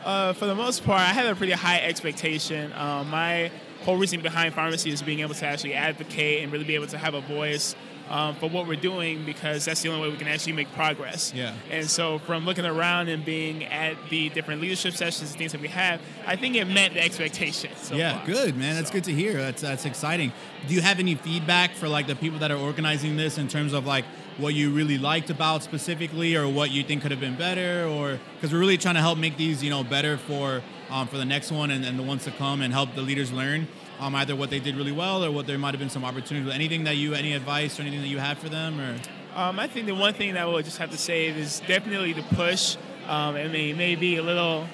[0.05, 2.73] Uh, for the most part, I had a pretty high expectation.
[2.73, 3.51] Um, my
[3.83, 6.99] whole reason behind pharmacy is being able to actually advocate and really be able to
[6.99, 7.77] have a voice
[8.13, 11.33] um, for what we're doing because that's the only way we can actually make progress.
[11.35, 11.55] Yeah.
[11.71, 15.61] And so, from looking around and being at the different leadership sessions and things that
[15.63, 17.79] we have, I think it met the expectations.
[17.81, 18.27] So yeah, far.
[18.27, 18.77] good man.
[18.77, 19.33] That's So- good to hear.
[19.39, 20.31] That's that's exciting.
[20.69, 23.73] Do you have any feedback for like the people that are organizing this in terms
[23.73, 24.05] of like
[24.39, 28.19] what you really liked about specifically, or what you think could have been better, or
[28.37, 31.25] because we're really trying to help make these you know better for um, for the
[31.25, 33.67] next one and, and the ones to come, and help the leaders learn
[34.03, 36.53] um, either what they did really well or what there might have been some opportunities.
[36.53, 38.97] Anything that you any advice or anything that you have for them or
[39.35, 42.13] Um, I think the one thing that I would just have to say is definitely
[42.13, 42.77] the push.
[43.07, 44.67] Um, I mean, maybe a little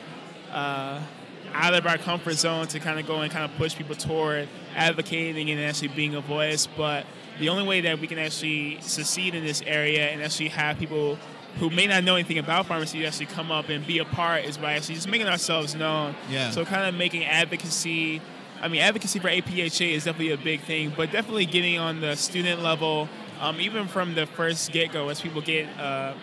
[0.51, 1.01] uh,
[1.53, 4.49] out of our comfort zone to kind of go and kind of push people toward
[4.75, 6.67] advocating and actually being a voice.
[6.67, 7.05] But
[7.38, 11.19] the only way that we can actually succeed in this area and actually have people
[11.59, 14.57] who may not know anything about pharmacy actually come up and be a part is
[14.57, 16.14] by actually just making ourselves known.
[16.31, 16.51] Yeah.
[16.51, 18.23] So kind of making advocacy.
[18.61, 22.16] I mean, advocacy for APHA is definitely a big thing, but definitely getting on the
[22.16, 23.09] student level,
[23.40, 26.14] um, even from the first get go, as people get uh,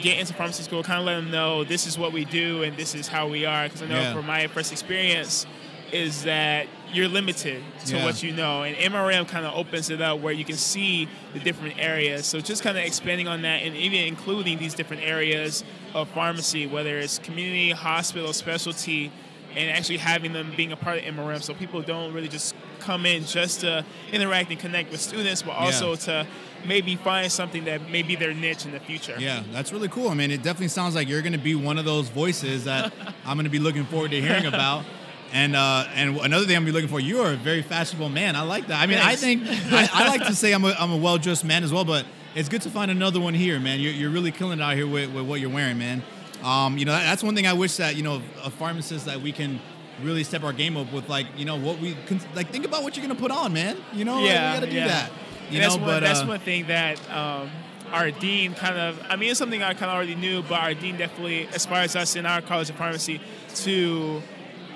[0.00, 2.76] get into pharmacy school, kind of let them know this is what we do and
[2.76, 3.64] this is how we are.
[3.64, 4.12] Because I know Yeah.
[4.14, 5.44] from my first experience
[5.90, 8.04] is that you're limited to Yeah.
[8.04, 11.40] what you know, and MRM kind of opens it up where you can see the
[11.40, 12.26] different areas.
[12.26, 15.64] So just kind of expanding on that and even including these different areas
[15.94, 19.10] of pharmacy, whether it's community, hospital, specialty,
[19.56, 23.06] and actually having them being a part of MRM, so people don't really just come
[23.06, 26.26] in just to interact and connect with students, but also to
[26.66, 29.16] maybe find something that may be their niche in the future.
[29.18, 30.08] Yeah, that's really cool.
[30.08, 32.92] I mean, it definitely sounds like you're going to be one of those voices that
[33.24, 34.84] I'm going to be looking forward to hearing about.
[35.30, 38.08] And uh, and another thing I'm gonna be looking for, you are a very fashionable
[38.08, 38.34] man.
[38.34, 38.80] I like that.
[38.80, 41.44] I mean, I think I, I like to say I'm a, I'm a well dressed
[41.44, 43.80] man as well, but it's good to find another one here, man.
[43.80, 46.02] You're, you're really killing it out here with, with what you're wearing, man.
[46.42, 49.32] Um, you know, that's one thing I wish that you know, a pharmacist that we
[49.32, 49.60] can
[50.02, 52.82] really step our game up with, like you know, what we can, like think about
[52.82, 53.76] what you're gonna put on, man.
[53.92, 54.86] You know, Like, yeah, we gotta do yeah.
[54.88, 55.10] that.
[55.50, 57.50] You And that's know, one, but that's uh, one thing that um,
[57.90, 59.00] our dean kind of.
[59.08, 62.16] I mean, it's something I kind of already knew, but our dean definitely aspires us
[62.16, 63.20] in our college of pharmacy
[63.56, 64.22] to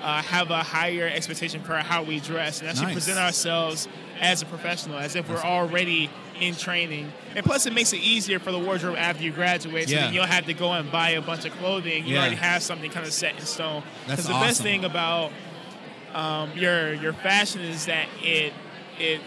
[0.01, 2.93] uh, have a higher expectation for how we dress and actually Nice.
[2.95, 3.87] present ourselves
[4.23, 6.09] as a professional, as if we're already
[6.39, 7.11] in training.
[7.35, 10.09] And plus, it makes it easier for the wardrobe after you graduate, so Yeah.
[10.11, 12.05] you don't have to go and buy a bunch of clothing.
[12.07, 12.21] You Yeah.
[12.21, 13.83] already have something kind of set in stone.
[14.07, 15.31] That's Because the best thing about
[16.13, 18.53] um, your your fashion is that it
[18.99, 19.19] it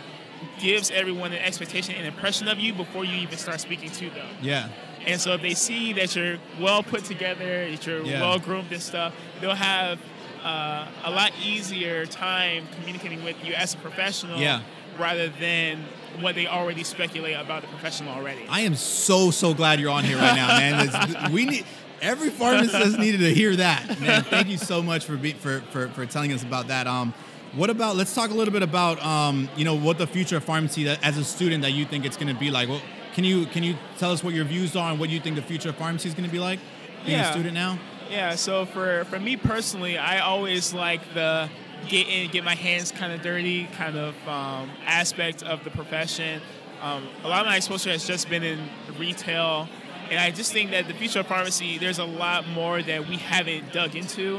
[0.61, 4.29] gives everyone an expectation and impression of you before you even start speaking to them.
[4.41, 4.69] yeah,
[5.07, 8.21] And so if they see that you're well put together, that you're Yeah.
[8.21, 9.99] well groomed and stuff, they'll have
[10.45, 14.61] uh, a lot easier time communicating with you as a professional Yeah.
[14.99, 15.85] Rather than
[16.21, 18.41] what they already speculate about the profession already.
[18.49, 20.89] I am so so glad you're on here right now, man.
[20.89, 21.65] It's- we need
[22.01, 24.23] every pharmacist needed to hear that, man.
[24.25, 26.87] Thank you so much for be, for, for for telling us about that.
[26.87, 27.13] Um,
[27.55, 27.97] what about?
[27.97, 31.03] Let's talk a little bit about um, you know, what the future of pharmacy that,
[31.05, 32.69] as a student that you think it's going to be like.
[32.69, 32.83] Well,
[33.15, 35.43] can you can you tell us what your views are and what you think the
[35.43, 36.59] future of pharmacy is going to be like?
[37.07, 37.79] Being a student now.
[38.11, 41.49] Yeah, so for, for me personally, I always like the
[41.89, 46.41] get in, get my hands kind of dirty kind of um, aspect of the profession.
[46.83, 49.69] Um, a lot of my exposure has just been in retail,
[50.11, 53.17] and I just think that the future of pharmacy, there's a lot more that we
[53.17, 54.39] haven't dug into.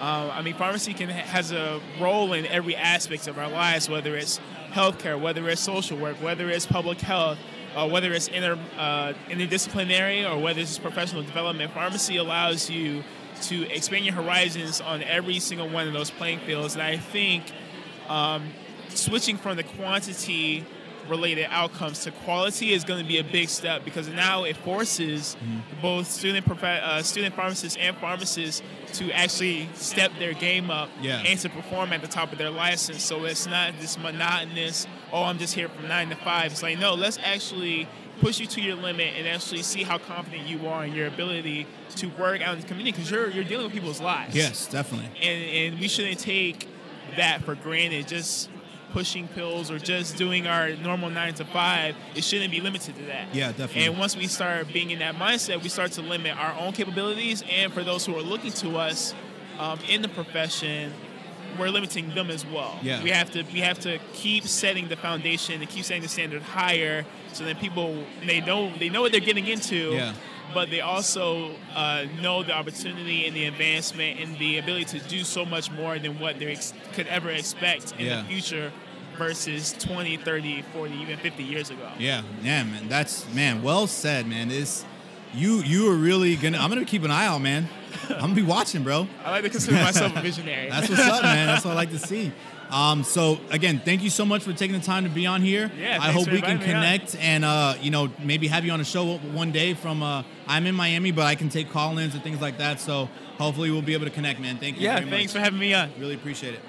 [0.00, 4.14] Um, I mean, pharmacy can has a role in every aspect of our lives, whether
[4.14, 4.40] it's
[4.72, 7.38] healthcare, whether it's social work, whether it's public health,
[7.74, 11.72] uh, whether it's inter, uh, interdisciplinary or whether it's professional development.
[11.72, 13.02] Pharmacy allows you
[13.42, 17.44] to expand your horizons on every single one of those playing fields, and I think
[18.08, 18.48] um,
[18.88, 20.64] switching from the quantity
[21.08, 25.36] related outcomes to quality is going to be a big step because now it forces
[25.80, 28.60] both student prof- uh, student pharmacists and pharmacists
[28.94, 31.22] to actually step their game up Yeah.
[31.24, 33.04] and to perform at the top of their license.
[33.04, 36.50] So it's not this monotonous, oh, I'm just here from nine to five.
[36.50, 37.86] It's like, no, let's actually
[38.20, 41.66] push you to your limit and actually see how confident you are in your ability
[41.96, 45.08] to work out in the community because you're, you're dealing with people's lives Yes, definitely.
[45.22, 46.68] and and we shouldn't take
[47.16, 48.08] that for granted.
[48.08, 48.50] Just
[48.92, 53.02] pushing pills or just doing our normal nine to five, it shouldn't be limited to
[53.02, 53.34] that.
[53.34, 53.84] Yeah, definitely.
[53.86, 57.42] And once we start being in that mindset, we start to limit our own capabilities,
[57.50, 59.14] and for those who are looking to us
[59.58, 60.92] um, in the profession.
[61.58, 62.78] We're limiting them as well.
[62.82, 63.02] Yeah.
[63.02, 66.42] We have to we have to keep setting the foundation and keep setting the standard
[66.42, 70.12] higher, so that people they know they know what they're getting into Yeah.
[70.54, 75.24] but they also uh, know the opportunity and the advancement and the ability to do
[75.24, 78.22] so much more than what they ex- could ever expect in Yeah.
[78.22, 78.72] the future
[79.16, 81.88] versus 20, 30, 40, even 50 years ago.
[81.98, 82.88] Yeah, yeah, man.
[82.88, 83.62] That's man.
[83.62, 84.48] Well said, man.
[84.48, 84.84] This
[85.34, 86.58] you you are really gonna.
[86.58, 87.68] I'm gonna keep an eye out, man.
[88.10, 89.08] I'm gonna be watching, bro.
[89.24, 90.68] I like to consider myself a visionary.
[90.70, 91.46] That's what's up, man.
[91.46, 92.32] That's what I like to see.
[92.70, 95.70] Um, so again, thank you so much for taking the time to be on here.
[95.78, 96.82] Yeah, I hope for we can inviting me on.
[96.82, 99.74] connect and uh, you know maybe have you on a show one day.
[99.74, 102.80] From uh, I'm in Miami, but I can take call-ins and things like that.
[102.80, 104.58] So hopefully we'll be able to connect, man.
[104.58, 104.84] Thank you.
[104.84, 105.40] yeah, very thanks much.
[105.40, 105.90] for having me on.
[105.98, 106.60] Really appreciate it.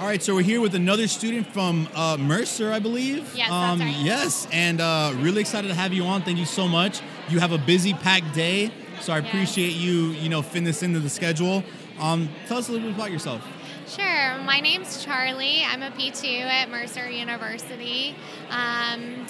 [0.00, 3.34] All right, so we're here with another student from uh, Mercer, I believe.
[3.34, 3.96] Yes, that's um, right.
[3.98, 6.22] Yes, and uh, really excited to have you on.
[6.22, 7.00] Thank you so much.
[7.28, 11.00] You have a busy, packed day, so I appreciate you, you know, fitting this into
[11.00, 11.64] the schedule.
[11.98, 13.46] Um, tell us a little bit about yourself.
[13.86, 14.38] Sure.
[14.44, 15.62] My name's Charlie.
[15.66, 18.14] I'm a P2 at Mercer University.
[18.50, 19.26] Um,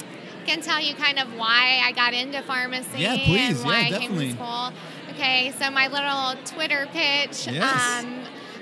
[0.47, 3.59] can tell you kind of why I got into pharmacy Yeah, please.
[3.61, 4.27] and why Yeah, I definitely.
[4.29, 4.73] came to school.
[5.15, 7.47] Okay, so my little Twitter pitch.
[7.49, 8.05] Yes.
[8.05, 8.18] Um,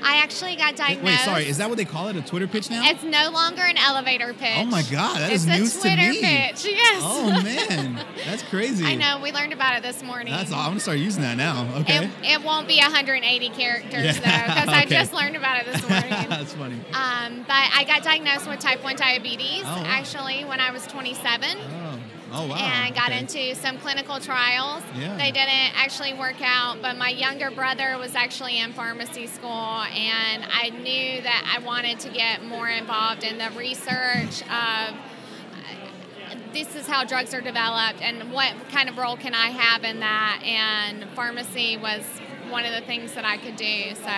[0.09, 1.05] I actually got diagnosed.
[1.05, 2.15] Wait, sorry, is that what they call it?
[2.15, 2.89] A Twitter pitch now?
[2.89, 4.57] It's no longer an elevator pitch.
[4.59, 6.65] Oh my God, that it's is a news to Twitter pitch.
[6.65, 7.03] Yes.
[7.05, 8.85] Oh man, that's crazy.
[8.85, 9.19] I know.
[9.21, 10.33] We learned about it this morning.
[10.33, 10.53] That's.
[10.53, 11.67] I'm gonna start using that now.
[11.81, 12.05] Okay.
[12.05, 15.89] It, it won't be 180 characters Yeah, though, because I just learned about it this
[15.89, 16.11] morning.
[16.29, 16.77] that's funny.
[16.93, 19.83] Um, but I got diagnosed with type 1 diabetes Oh, wow.
[19.87, 21.59] actually when I was 27.
[21.59, 21.86] Oh.
[22.33, 22.57] Oh wow.
[22.57, 23.21] And got okay.
[23.21, 24.83] into some clinical trials.
[24.99, 25.17] Yeah.
[25.17, 30.45] They didn't actually work out, but my younger brother was actually in pharmacy school, and
[30.51, 36.75] I knew that I wanted to get more involved in the research of uh, this
[36.75, 40.43] is how drugs are developed and what kind of role can I have in that.
[40.45, 42.03] And pharmacy was
[42.49, 43.95] one of the things that I could do.
[43.95, 44.11] So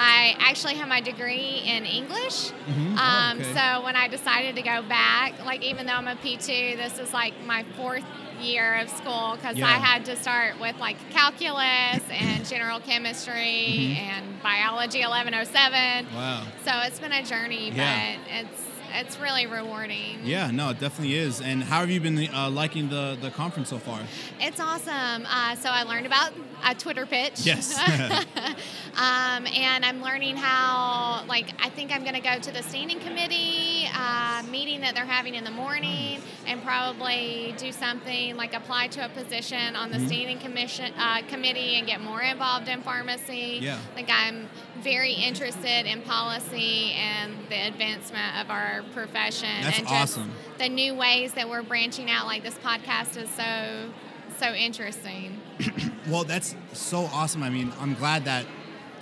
[0.00, 2.50] I actually have my degree in English.
[2.70, 2.94] Mhm.
[2.96, 3.52] Oh, Um, okay.
[3.52, 7.12] So when I decided to go back, like even though I'm a P2, this is
[7.12, 8.04] like my fourth
[8.40, 9.66] year of school because Yeah.
[9.66, 13.96] I had to start with like calculus and general chemistry Mhm.
[13.98, 16.06] and biology 1107.
[16.14, 16.42] Wow.
[16.64, 18.14] So it's been a journey, Yeah.
[18.14, 18.62] but it's
[18.94, 20.20] it's really rewarding.
[20.24, 21.40] Yeah, no, it definitely is.
[21.40, 24.00] And how have you been uh, liking the the conference so far?
[24.40, 25.26] It's awesome.
[25.26, 26.32] Uh, so I learned about
[26.64, 27.40] a Twitter pitch.
[27.40, 27.78] Yes.
[28.96, 32.98] um, and I'm learning how, like, I think I'm going to go to the standing
[33.00, 38.88] committee uh, meeting that they're having in the morning and probably do something like apply
[38.88, 40.06] to a position on the Mhm.
[40.06, 43.58] standing commission uh, committee and get more involved in pharmacy.
[43.62, 43.78] Yeah.
[43.94, 44.48] Like, I'm
[44.82, 49.48] very interested in policy and the advancement of our profession.
[49.62, 50.32] That's and just awesome.
[50.58, 52.26] the new ways that we're branching out.
[52.26, 53.90] Like, this podcast is so,
[54.38, 55.40] so interesting.
[56.08, 57.42] Well, that's so awesome.
[57.42, 58.46] I mean, I'm glad that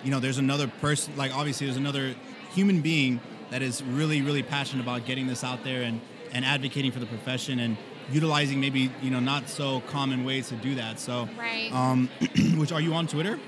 [0.02, 1.16] you know there's another person.
[1.16, 2.16] Like, obviously, there's another
[2.52, 6.00] human being that is really, really passionate about getting this out there and
[6.32, 7.76] and advocating for the profession and
[8.10, 10.98] utilizing maybe you know not so common ways to do that.
[10.98, 11.72] So, Right.
[11.72, 12.08] um,
[12.56, 13.38] which are you on Twitter?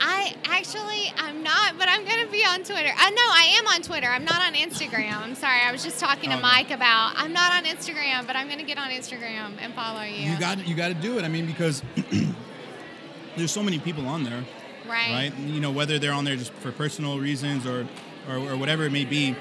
[0.00, 2.88] I actually I'm not, but I'm gonna be on Twitter.
[2.90, 4.06] Uh, no, I am on Twitter.
[4.08, 5.16] I'm not on Instagram.
[5.18, 5.60] I'm sorry.
[5.60, 6.42] I was just talking to Oh, no.
[6.42, 10.30] Mike about I'm not on Instagram, but I'm gonna get on Instagram and follow you.
[10.30, 11.24] You got you got to do it.
[11.24, 11.82] I mean, because
[13.36, 14.44] there's so many people on there,
[14.88, 15.30] right.
[15.32, 15.38] right?
[15.38, 17.86] You know, whether they're on there just for personal reasons or
[18.28, 19.32] or, or whatever it may be.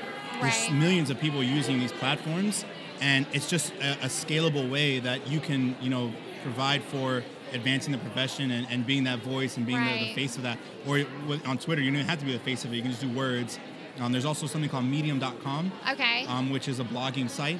[0.41, 0.73] There's Right.
[0.73, 2.65] millions of people using these platforms,
[2.99, 6.11] and it's just a, a scalable way that you can you know
[6.41, 10.37] provide for advancing the profession and, and being that voice and being the, the face
[10.37, 10.57] of that.
[10.87, 12.75] Or with, on Twitter, you don't have to be the face of it.
[12.77, 13.59] You can just do words.
[13.99, 16.25] Um, there's also something called Medium.com Okay.
[16.27, 17.59] um, which is a blogging site.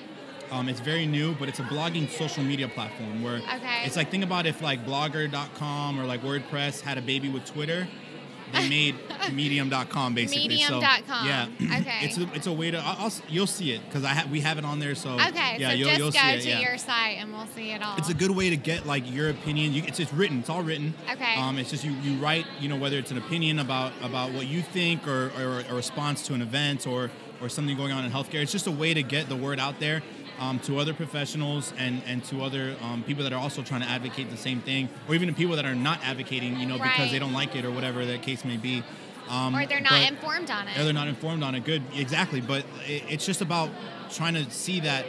[0.50, 3.84] Um, it's very new, but it's a blogging social media platform where Okay.
[3.86, 7.88] it's like think about if like Blogger.com or like WordPress had a baby with Twitter.
[8.54, 8.96] They made
[9.32, 10.58] Medium.com basically.
[10.60, 11.28] So, Medium.com.
[11.28, 11.48] yeah.
[11.62, 12.00] Okay.
[12.02, 14.42] It's a, it's a way to I'll, I'll, you'll see it because I ha- we
[14.42, 14.96] have it on there.
[14.96, 15.58] So okay.
[15.58, 16.42] yeah, so you'll, just you'll go see it.
[16.42, 16.60] to yeah.
[16.60, 17.98] your site and we'll see it all.
[17.98, 19.74] It's a good way to get like your opinion.
[19.74, 20.40] You, it's it's written.
[20.40, 20.94] It's all written.
[21.12, 21.36] Okay.
[21.36, 22.46] Um, it's just you, you write.
[22.60, 26.26] You know whether it's an opinion about about what you think or, or a response
[26.28, 27.10] to an event or
[27.42, 28.42] or something going on in healthcare.
[28.42, 30.02] It's just a way to get the word out there
[30.42, 33.88] um, to other professionals and and to other um, people that are also trying to
[33.88, 36.60] advocate the same thing, or even to people that are not advocating.
[36.60, 38.84] You know because they don't like it or whatever the case may be.
[39.30, 40.78] Um, or they're not but- informed on it.
[40.78, 41.64] or they're not informed on it.
[41.64, 42.42] Good, exactly.
[42.42, 43.70] But it, it's just about
[44.10, 45.06] trying to see that.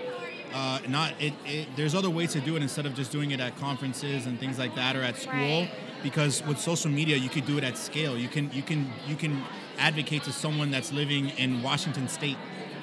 [0.54, 1.66] Uh, not it, it.
[1.76, 4.58] There's other ways to do it instead of just doing it at conferences and things
[4.58, 5.62] like that or at school.
[5.62, 5.70] Right.
[6.02, 8.18] Because with social media, you could do it at scale.
[8.18, 9.42] You can you can you can
[9.78, 12.36] advocate to someone that's living in Washington State.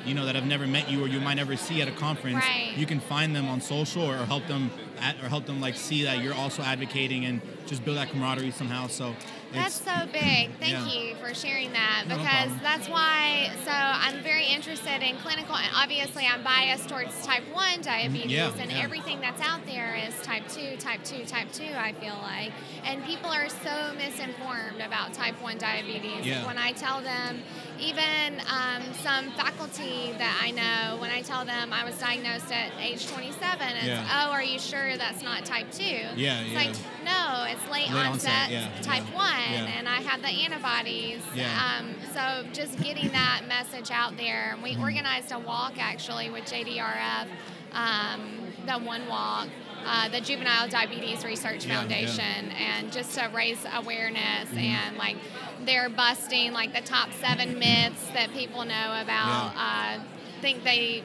[0.05, 2.38] You know that have never met you or you might never see at a conference.
[2.38, 2.73] Right.
[2.75, 6.03] You can find them on social or help them at, or help them like see
[6.03, 8.88] that you're also advocating and just build that camaraderie somehow.
[8.88, 9.15] So
[9.53, 10.51] That's so big.
[10.59, 10.88] Thank Yeah.
[10.88, 13.51] you for sharing that No, no because that's why.
[13.65, 17.81] So I'm very interested in clinical, and obviously I'm biased towards type one mm-hmm.
[17.81, 18.79] diabetes, yeah, and yeah.
[18.79, 21.73] everything that's out there is type two, type two, type two.
[21.75, 22.51] I feel like,
[22.83, 26.25] and people are so misinformed about type one diabetes.
[26.25, 26.45] Yeah.
[26.45, 27.41] When I tell them,
[27.80, 32.72] even um, some faculty that I know, when I tell them I was diagnosed at
[32.80, 34.26] age 27, it's Yeah.
[34.28, 35.84] oh, are you sure that's not type two?
[36.15, 36.58] Yeah, it's yeah.
[36.58, 39.78] like no, it's late, Late onset, onset, yeah, type yeah, one, yeah.
[39.78, 41.22] and I have the antibodies.
[41.34, 41.78] Yeah.
[41.80, 44.56] Um, so just getting that message out there.
[44.63, 44.84] We Mm-hmm.
[44.84, 47.28] organized a walk actually with JDRF,
[47.74, 49.48] um, the one walk.
[49.86, 51.80] Uh, the Juvenile Diabetes Research Yeah, yeah.
[51.80, 54.58] Foundation, and just to raise awareness Mm-hmm.
[54.58, 55.18] and like
[55.65, 59.54] they're busting like the top seven myths that people know about.
[59.56, 60.00] Uh,
[60.42, 61.04] think they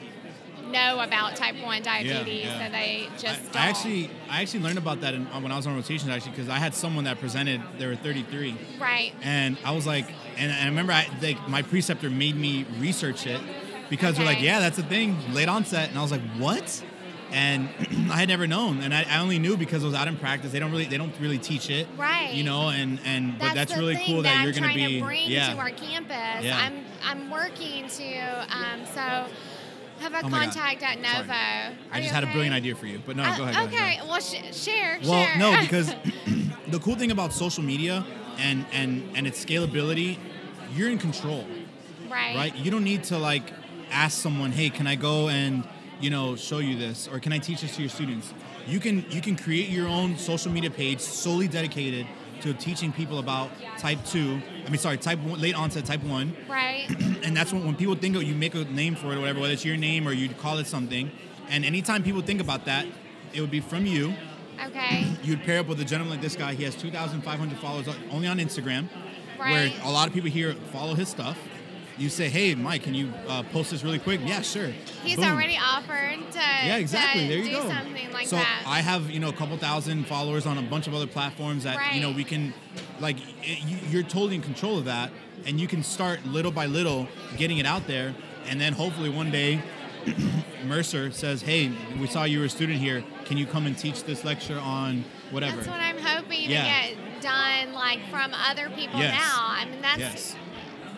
[0.71, 2.67] know about type one diabetes, yeah.
[2.67, 3.67] so they just I.
[3.67, 6.49] I actually I actually learned about that in, when I was on rotations actually because
[6.49, 9.13] I had someone that presented they were 33 right.
[9.23, 10.07] and I was like
[10.37, 13.41] and, and I remember I like my preceptor made me research it
[13.91, 16.83] because they're like yeah that's a thing late onset and I was like what
[17.35, 17.69] and
[18.11, 20.53] I had never known and I, I only knew because I was out in practice
[20.53, 22.33] they don't really they don't really teach it Right.
[22.33, 25.29] you know and and but that's really cool that, I'm you're gonna be to bring
[25.31, 26.45] yeah to our campus.
[26.45, 26.57] Yeah.
[26.59, 29.01] I'm I'm working to um, so
[30.01, 30.55] have a Oh my God.
[30.55, 31.33] contact at Novo.
[31.33, 33.63] I just you had a brilliant idea for you but no Uh, go ahead, go
[33.65, 34.09] okay, ahead.
[34.09, 34.99] well sh- share.
[35.05, 35.39] Well, share.
[35.39, 35.95] no, because
[36.69, 38.05] the cool thing about social media
[38.39, 40.19] and and and its scalability,
[40.75, 41.45] you're in control,
[42.11, 42.35] right.
[42.37, 42.57] right?
[42.57, 43.53] You don't need to like
[43.91, 45.63] ask someone, "Hey, can I go and
[46.05, 48.33] you know show you this, or can I teach this to your students?"
[48.67, 52.07] You can you can create your own social media page solely dedicated
[52.43, 54.41] to teaching people about type two.
[54.67, 56.87] I mean, sorry, type one, late onset type one Right.
[57.25, 59.41] and that's when, when people think of you make a name for it or whatever,
[59.41, 61.11] whether it's your name or you call it something.
[61.49, 62.87] And anytime people think about that,
[63.33, 64.15] it would be from you.
[64.67, 65.07] Okay.
[65.23, 66.55] You'd pair up with a gentleman like this guy.
[66.55, 68.89] He has 2,500 followers only on Instagram,
[69.39, 69.51] Right.
[69.53, 71.39] where a lot of people here follow his stuff.
[71.97, 74.69] You say, "Hey, Mike, can you uh, post this really quick?" Yeah, sure.
[75.05, 75.27] He's Boom.
[75.27, 77.23] already offered to, Yeah, exactly.
[77.23, 77.69] to there you do go.
[77.69, 78.65] something like so that.
[78.67, 81.95] I have you know a couple thousand followers on a bunch of other platforms that
[81.95, 82.53] you know we can,
[83.01, 85.13] like, it, you, you're totally in control of that,
[85.47, 88.15] and you can start little by little getting it out there,
[88.49, 89.63] and then hopefully one day.
[90.67, 93.03] Mercer says, "Hey, we saw you were a student here.
[93.25, 96.63] Can you come and teach this lecture on whatever?" That's what I'm hoping Yeah.
[96.89, 99.19] to get done, like from other people Yes.
[99.19, 99.47] now.
[99.49, 100.37] I mean, that's yes.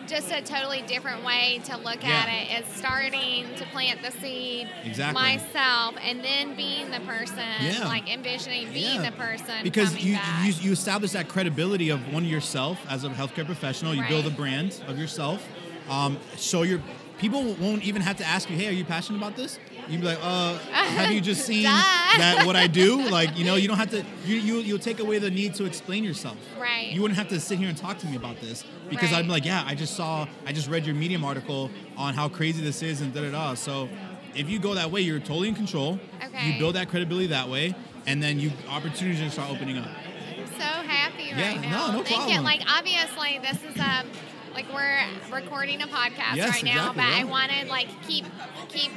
[0.07, 2.09] Just a totally different way to look Yeah.
[2.09, 2.59] at it.
[2.65, 5.21] Is starting to plant the seed Exactly.
[5.21, 7.85] myself, and then being the person, Yeah.
[7.85, 9.09] like envisioning being Yeah.
[9.09, 13.45] the person because you, you you establish that credibility of one yourself as a healthcare
[13.45, 13.93] professional.
[13.93, 15.45] You build a brand of yourself.
[15.89, 16.81] Um, so your
[17.17, 19.59] people won't even have to ask you, "Hey, are you passionate about this?"
[19.89, 23.55] You'd be like, "Uh, have you just seen that what I do?" Like, you know,
[23.55, 24.03] you don't have to.
[24.25, 26.37] You you you'll take away the need to explain yourself.
[26.59, 26.91] Right.
[26.91, 29.31] You wouldn't have to sit here and talk to me about this because I'd be
[29.31, 32.81] like, "Yeah, I just saw, I just read your Medium article on how crazy this
[32.81, 33.89] is and da da da." So.
[34.35, 35.99] If you go that way, you're totally in control.
[36.23, 36.51] Okay.
[36.51, 37.73] You build that credibility that way,
[38.05, 39.87] and then you opportunities just start opening up.
[39.87, 41.87] I'm so happy you Yeah, right no, now.
[41.87, 42.35] no Thank problem.
[42.35, 42.41] you.
[42.41, 44.05] Like obviously this is a
[44.53, 44.99] like we're
[45.33, 47.23] recording a podcast Yes, right now, exactly, but I yeah.
[47.23, 48.25] wanted like keep
[48.69, 48.91] keep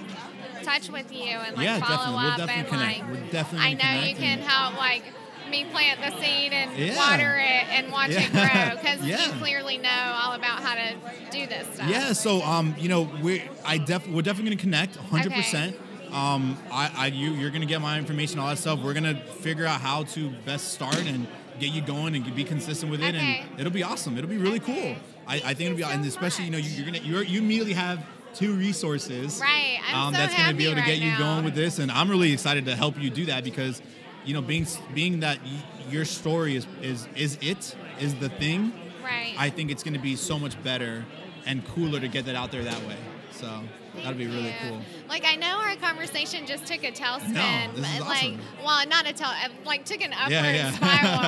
[0.64, 2.22] touch with you and like Yeah, follow definitely.
[2.22, 2.98] We'll up definitely and connect.
[3.00, 5.02] like We're definitely I know you can help like
[5.50, 6.96] me plant the seed and Yeah.
[6.96, 9.26] water it and watch it grow because Yeah.
[9.26, 10.94] you clearly know all about how to
[11.32, 11.88] do this stuff.
[11.88, 15.32] Yeah, so um, you know, we I def we're definitely gonna connect 100.
[15.32, 15.76] percent
[16.12, 18.80] Um, I, I you you're gonna get my information, all that stuff.
[18.80, 21.26] We're gonna figure out how to best start and
[21.61, 23.42] get you going and be consistent with it, Okay.
[23.50, 24.16] and it'll be awesome.
[24.18, 24.96] It'll be really cool.
[25.28, 27.74] I, I think it'll be, and especially you know you, you're gonna you're, you immediately
[27.74, 28.04] have
[28.35, 29.41] two resources.
[29.41, 29.78] Right.
[29.89, 31.18] I'm um, so that's gonna be able to get right you now.
[31.18, 33.83] going with this, and I'm really excited to help you do that because,
[34.24, 35.51] you know, being being that y-
[35.91, 38.72] your story is is is it is the thing.
[39.03, 39.35] Right.
[39.37, 41.05] I think it's going to be so much better
[41.47, 42.97] and cooler to get that out there that way.
[43.33, 43.49] So
[43.97, 44.68] that'll be really Yeah.
[44.68, 44.81] cool.
[45.09, 48.41] Like I know our conversation just took a tailspin, No, this is but, like awesome.
[48.64, 50.70] well, not a tail, uh, like took an upward Yeah, yeah.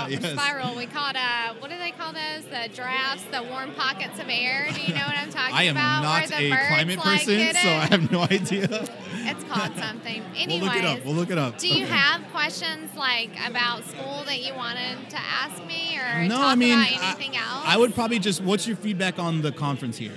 [0.04, 0.10] spiral.
[0.10, 0.32] Yes.
[0.32, 0.76] Spiral.
[0.76, 2.44] We called uh, what do they call those?
[2.44, 4.68] The drafts, the warm pockets of air.
[4.72, 6.02] Do you know what I'm talking I am about?
[6.02, 8.88] not Where the a birds, climate like, person, so I have no idea.
[9.24, 10.22] It's called something.
[10.36, 11.04] Anyways, We'll look it up.
[11.04, 11.58] We'll look it up.
[11.58, 16.36] do you have questions like about school that you wanted to ask me, or no,
[16.36, 17.64] talk I mean, about anything I, else?
[17.66, 18.42] I would probably just.
[18.42, 20.14] What's your feedback on the conference here?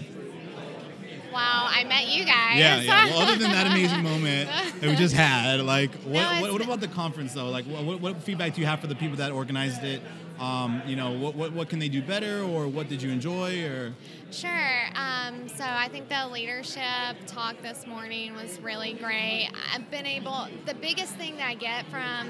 [1.32, 2.58] Wow, I met you guys.
[2.58, 3.06] Yeah, yeah.
[3.08, 6.62] Well, other than that amazing moment that we just had, like, what, No, what, what
[6.64, 7.50] about the conference though?
[7.50, 10.02] Like, what, what, what feedback do you have for the people that organized it?
[10.40, 13.66] Um, you know, what, what, what can they do better, or what did you enjoy,
[13.66, 13.94] or
[14.32, 14.82] Sure.
[14.96, 16.82] Um, so I think the leadership
[17.26, 19.50] talk this morning was really great.
[19.74, 22.30] I've been able, the biggest thing that I get from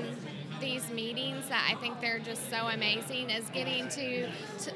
[0.60, 4.74] these meetings that I think they're just so amazing is getting to, to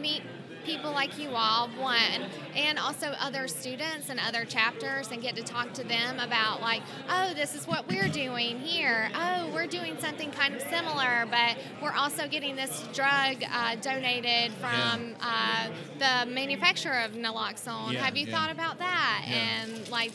[0.00, 0.22] meet
[0.64, 5.42] people like you all, one, and also other students and other chapters and get to
[5.42, 9.10] talk to them about, like, oh, this is what we're doing here.
[9.14, 14.52] Oh, we're doing something kind of similar, but we're also getting this drug uh, donated
[14.54, 17.92] from uh, the manufacturer of naloxone.
[17.92, 18.36] Yeah, Have you yeah.
[18.36, 19.24] thought about that?
[19.26, 19.34] Yeah.
[19.34, 20.12] And, like,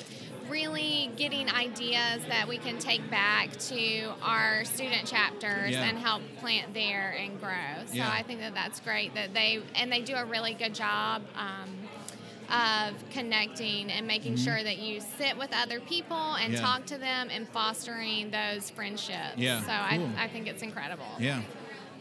[0.50, 5.84] really getting ideas that we can take back to our student chapters Yeah.
[5.84, 7.86] and help plant there and grow.
[7.88, 8.10] So Yeah.
[8.12, 11.70] I think that that's great that they and they do a really good job um,
[12.50, 14.44] of connecting and making Mhm.
[14.44, 16.62] sure that you sit with other people and Yeah.
[16.62, 19.36] talk to them and fostering those friendships.
[19.38, 20.00] Yeah, So I.
[20.18, 21.06] I think it's incredible.
[21.20, 21.42] Yeah.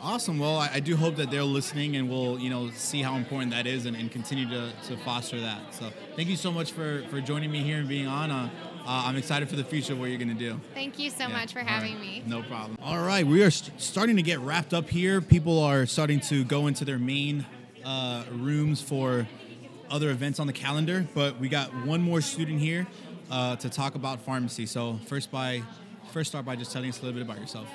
[0.00, 0.38] Awesome.
[0.38, 3.50] Well, I, I do hope that they're listening and we'll, you know, see how important
[3.52, 5.74] that is and, and continue to, to foster that.
[5.74, 8.30] So thank you so much for, for joining me here and being on.
[8.30, 8.50] Uh,
[8.86, 10.60] uh, I'm excited for the future of what you're going to do.
[10.74, 11.28] Thank you so Yeah.
[11.28, 12.00] much for having right.
[12.00, 12.22] me.
[12.26, 12.78] No problem.
[12.82, 15.20] All right, we are st- starting to get wrapped up here.
[15.20, 17.44] People are starting to go into their main
[17.84, 19.26] uh, rooms for
[19.90, 22.86] other events on the calendar, but we got one more student here
[23.30, 24.66] uh, to talk about pharmacy.
[24.66, 25.62] So first, by
[26.12, 27.68] first, start by just telling us a little bit about yourself.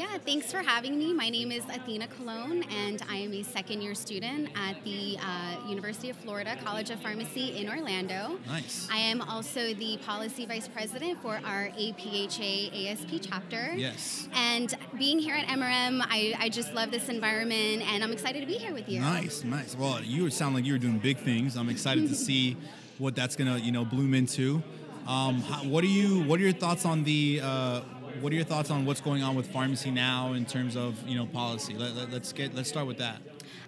[0.00, 1.12] Yeah, thanks for having me.
[1.12, 5.68] My name is Athena Colon, and I am a second year student at the uh,
[5.68, 8.38] University of Florida College of Pharmacy in Orlando.
[8.46, 8.88] Nice.
[8.90, 13.74] I am also the policy vice president for our APHA ASP chapter.
[13.76, 14.26] Yes.
[14.32, 18.46] And being here at MRM, I, I just love this environment, and I'm excited to
[18.46, 19.00] be here with you.
[19.00, 19.76] Nice, nice.
[19.76, 21.58] Well, you sound like you're doing big things.
[21.58, 22.56] I'm excited to see
[22.96, 24.62] what that's gonna, you know, bloom into.
[25.06, 26.22] Um, how, what are you?
[26.22, 27.42] What are your thoughts on the?
[27.44, 27.80] Uh,
[28.20, 31.16] what are your thoughts on what's going on with pharmacy now in terms of you
[31.16, 31.74] know policy?
[31.74, 33.20] Let, let, let's get let's start with that.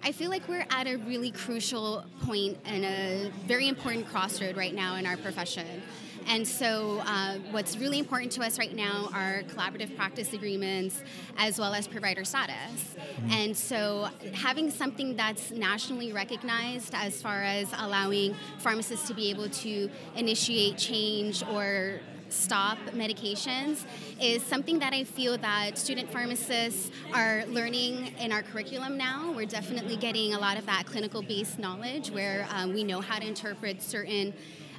[0.03, 4.73] I feel like we're at a really crucial point and a very important crossroad right
[4.73, 5.81] now in our profession.
[6.27, 11.03] And so, uh, what's really important to us right now are collaborative practice agreements
[11.37, 12.95] as well as provider status.
[13.29, 19.49] And so, having something that's nationally recognized as far as allowing pharmacists to be able
[19.49, 21.99] to initiate change or
[22.33, 23.85] stop medications
[24.19, 29.31] is something that I feel that student pharmacists are learning in our curriculum now.
[29.31, 33.19] We're definitely getting a lot of that clinical based knowledge where um, we know how
[33.19, 34.33] to interpret certain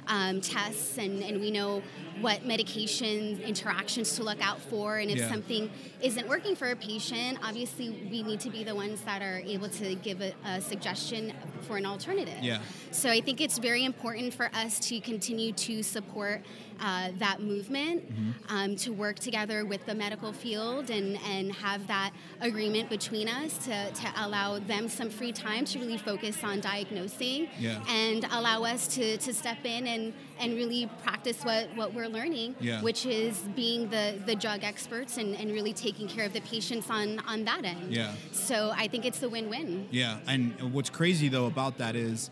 [0.07, 1.81] um, tests and, and we know
[2.21, 4.99] what medication interactions to look out for.
[4.99, 5.29] And if Yeah.
[5.29, 9.39] something isn't working for a patient, obviously we need to be the ones that are
[9.39, 11.33] able to give a, a suggestion
[11.67, 12.37] for an alternative.
[12.41, 12.59] Yeah.
[12.91, 16.41] So I think it's very important for us to continue to support
[16.81, 18.03] uh, that movement,
[18.49, 22.11] um, to work together with the medical field and, and have that
[22.41, 27.47] agreement between us to, to allow them some free time to really focus on diagnosing
[27.59, 27.81] Yeah.
[27.89, 32.55] and allow us to, to step in and, and really practice what, what we're learning,
[32.59, 32.81] Yeah.
[32.81, 36.89] which is being the, the drug experts and, and really taking care of the patients
[36.89, 37.93] on, on that end.
[37.93, 38.13] Yeah.
[38.33, 39.87] So I think it's a win-win.
[39.91, 42.29] Yeah, and what's crazy though about that is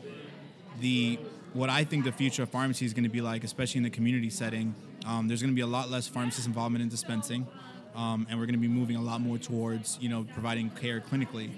[0.81, 1.17] the
[1.53, 3.89] what I think the future of pharmacy is going to be like, especially in the
[3.89, 4.75] community setting.
[5.05, 7.47] Um, there's going to be a lot less pharmacist involvement in dispensing,
[7.95, 10.99] um, and we're going to be moving a lot more towards you know providing care
[10.99, 11.51] clinically.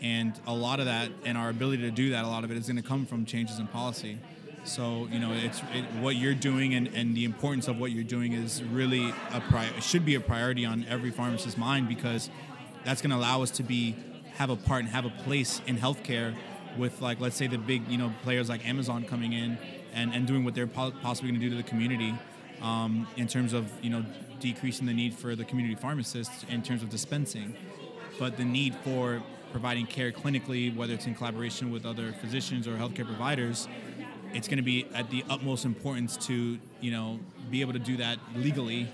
[0.00, 2.56] and a lot of that and our ability to do that, a lot of it
[2.56, 4.18] is going to come from changes in policy.
[4.64, 8.10] So you know, it's it, what you're doing and, and the importance of what you're
[8.16, 12.30] doing is really a pri- should be a priority on every pharmacist's mind because
[12.86, 13.94] that's going to allow us to be
[14.36, 16.34] have a part and have a place in healthcare
[16.78, 19.58] with like let's say the big you know players like Amazon coming in
[19.94, 22.14] and, and doing what they're po- possibly going to do to the community
[22.62, 24.04] um, in terms of you know
[24.40, 27.54] decreasing the need for the community pharmacists in terms of dispensing,
[28.18, 32.76] but the need for providing care clinically, whether it's in collaboration with other physicians or
[32.76, 33.68] healthcare providers,
[34.32, 37.18] it's going to be at the utmost importance to you know
[37.50, 38.88] be able to do that legally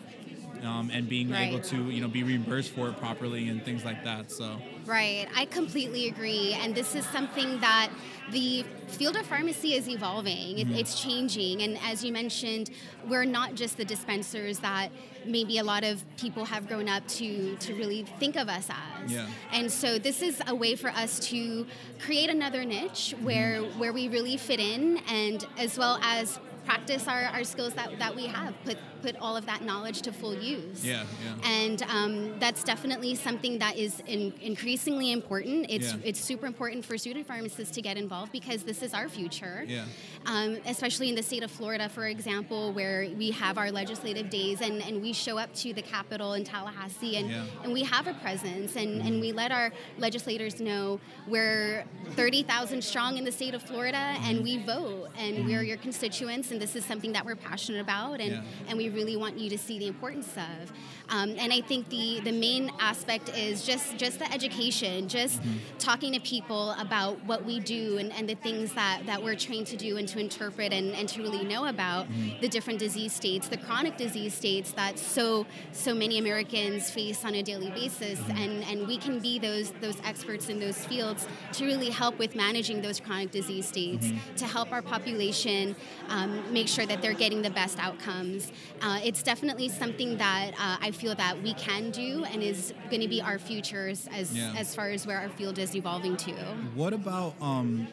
[0.65, 1.49] um, and being Right.
[1.49, 4.31] able to you know be reimbursed for it properly and things like that.
[4.31, 6.53] So Right, I completely agree.
[6.61, 7.91] And this is something that
[8.31, 10.79] the field of pharmacy is evolving, Mhm.
[10.79, 11.63] it's changing.
[11.63, 12.71] And as you mentioned,
[13.09, 14.91] we're not just the dispensers that
[15.25, 19.11] maybe a lot of people have grown up to, to really think of us as.
[19.13, 19.27] Yeah.
[19.53, 21.67] And so this is a way for us to
[21.99, 27.23] create another niche where, where we really fit in and as well as practice our,
[27.27, 30.85] our skills that, that we have, put, put all of that knowledge to full use.
[30.85, 31.49] yeah, yeah.
[31.49, 35.67] And um, that's definitely something that is in, increasingly important.
[35.71, 36.01] It's Yeah.
[36.05, 39.65] it's super important for student pharmacists to get involved because this is our future.
[39.67, 39.85] Yeah.
[40.27, 44.61] Um, especially in the state of Florida, for example, where we have our legislative days
[44.61, 47.45] and, and we show up to the Capitol in Tallahassee and, Yeah.
[47.63, 49.21] and we have a presence and, and mm-hmm.
[49.21, 50.99] we let our legislators know
[51.29, 51.85] we're
[52.17, 54.45] 30,000 strong in the state of Florida and mm-hmm.
[54.45, 55.47] we vote and mm-hmm.
[55.47, 58.43] we're your constituents and this is something that we're passionate about and, Yeah.
[58.69, 60.73] and we really want you to see the importance of.
[61.09, 65.41] Um, and I think the, the main aspect is just, just the education, just
[65.79, 69.67] talking to people about what we do and, and the things that, that we're trained
[69.69, 72.41] to do and to interpret and, and to really know about Mhm.
[72.41, 77.35] the different disease states, the chronic disease states that so so many Americans face on
[77.35, 78.21] a daily basis.
[78.31, 82.35] And, and we can be those those experts in those fields to really help with
[82.35, 84.37] managing those chronic disease states, Mhm.
[84.37, 85.75] to help our population
[86.09, 88.51] um, make sure that they're getting the best outcomes.
[88.83, 93.03] Uh, it's definitely something that uh, I feel that we can do and is going
[93.03, 94.55] to be our futures as Yeah.
[94.57, 96.33] as far as where our field is evolving to.
[96.75, 97.87] What about um,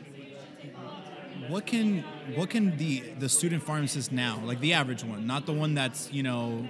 [1.48, 2.04] what can
[2.36, 6.12] what can the the student pharmacist now, like the average one, not the one that's
[6.12, 6.68] you know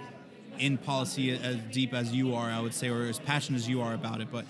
[0.59, 3.81] in policy as deep as you are, I would say, or as passionate as you
[3.81, 4.45] are about it, but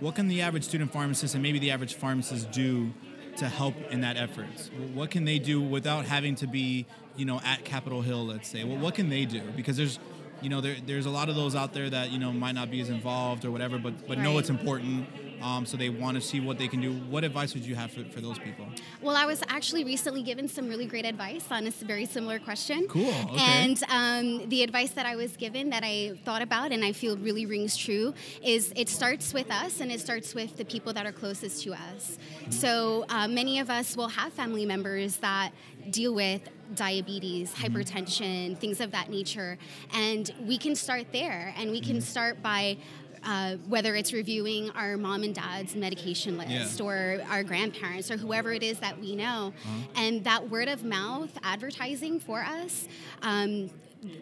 [0.00, 2.92] what can the average student pharmacist and maybe the average pharmacist do
[3.38, 4.46] to help in that effort?
[4.94, 8.62] What can they do without having to be, you know, at Capitol Hill, let's say?
[8.62, 9.40] Well, what can they do?
[9.56, 9.98] Because there's,
[10.40, 12.70] you know, there, there's a lot of those out there that you know might not
[12.70, 15.06] be as involved or whatever, but but know it's important.
[15.42, 16.92] Um, so they want to see what they can do.
[16.92, 18.66] What advice would you have for, for those people?
[19.00, 22.86] Well, I was actually recently given some really great advice on a very similar question.
[22.88, 23.36] Cool, okay.
[23.38, 27.16] And um, the advice that I was given that I thought about and I feel
[27.16, 31.06] really rings true is it starts with us and it starts with the people that
[31.06, 32.18] are closest to us.
[32.50, 35.52] So uh, many of us will have family members that
[35.90, 36.42] deal with
[36.74, 39.58] diabetes, hypertension, things of that nature.
[39.94, 42.78] And we can start there and we can start by
[43.24, 46.84] uh, whether it's reviewing our mom and dad's medication list Yeah.
[46.86, 49.52] or our grandparents or whoever it is that we know.
[49.96, 52.86] And that word of mouth advertising for us.
[53.22, 53.70] Um,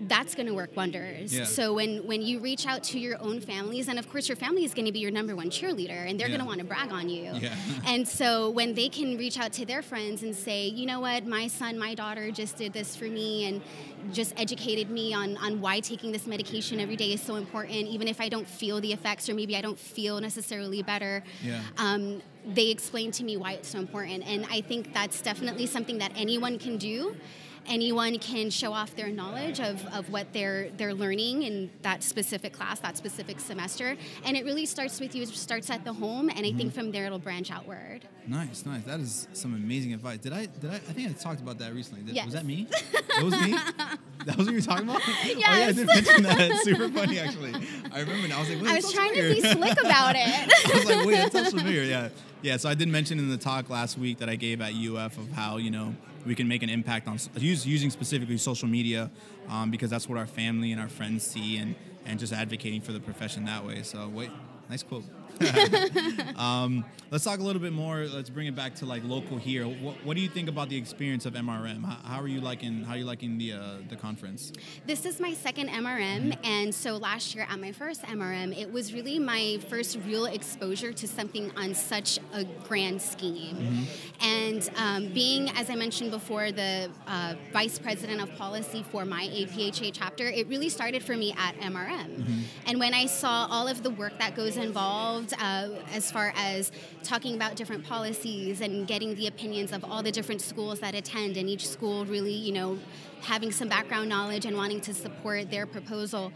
[0.09, 1.35] that's going to work wonders.
[1.37, 1.45] Yeah.
[1.45, 4.65] So when when you reach out to your own families, and of course your family
[4.65, 6.37] is going to be your number one cheerleader, and they're Yeah.
[6.39, 7.33] going to want to brag on you.
[7.35, 7.55] Yeah.
[7.87, 11.27] And so when they can reach out to their friends and say, you know what,
[11.27, 13.61] my son, my daughter just did this for me and
[14.13, 18.09] just educated me on, on why taking this medication every day is so important, even
[18.09, 21.23] if I don't feel the effects or maybe I don't feel necessarily better.
[21.43, 21.61] Yeah.
[21.79, 24.27] Um, they explain to me why it's so important.
[24.27, 27.17] And I think that's definitely something that anyone can do.
[27.69, 32.53] Anyone can show off their knowledge of, of what they're they're learning in that specific
[32.53, 33.97] class, that specific semester.
[34.25, 36.69] And it really starts with you, it starts at the home, and I think mm-hmm.
[36.71, 38.01] from there it'll branch outward.
[38.27, 38.83] Nice, nice.
[38.83, 40.19] That is some amazing advice.
[40.19, 40.47] Did I?
[40.47, 40.75] Did I?
[40.75, 42.03] I think I talked about that recently.
[42.03, 42.27] Did, Yes.
[42.27, 42.67] Was that me?
[42.93, 43.57] That was me.
[44.27, 45.01] That was what you were talking about.
[45.07, 45.77] Oh yeah, I Yes.
[45.77, 46.41] did mention that.
[46.41, 47.55] It's super funny actually.
[47.93, 48.27] I remember.
[48.27, 48.39] Now.
[48.39, 50.27] I was like, wait, I was trying to be slick about it.
[50.75, 51.83] I was like, wait, that sounds familiar.
[51.83, 52.09] Yeah,
[52.43, 52.57] yeah.
[52.57, 55.31] So I did mention in the talk last week that I gave at UF of
[55.31, 55.95] how you know
[56.27, 59.11] we can make an impact on use, using specifically social media
[59.49, 61.75] um, because that's what our family and our friends see and
[62.05, 63.83] and just advocating for the profession that way.
[63.83, 64.31] So wait,
[64.69, 65.05] nice quote.
[66.37, 68.07] um, let's talk a little bit more.
[68.07, 69.67] Let's bring it back to like local here.
[69.67, 71.85] What, what do you think about the experience of MRM?
[71.85, 72.83] How, how are you liking?
[72.83, 73.59] How are you liking the uh,
[73.89, 74.53] the conference?
[74.87, 78.93] This is my second MRM, and so last year at my first MRM, it was
[78.95, 83.87] really my first real exposure to something on such a grand scheme.
[84.21, 89.27] And um, being, as I mentioned before, the uh, vice president of policy for my
[89.29, 92.45] APHA chapter, it really started for me at MRM.
[92.67, 96.33] And when I saw all of the work that goes involved involved uh, as far
[96.37, 96.73] as
[97.03, 101.37] talking about different policies and getting the opinions of all the different schools that attend,
[101.37, 102.79] and each school really, you know,
[103.23, 106.33] having some background knowledge and wanting to support their proposal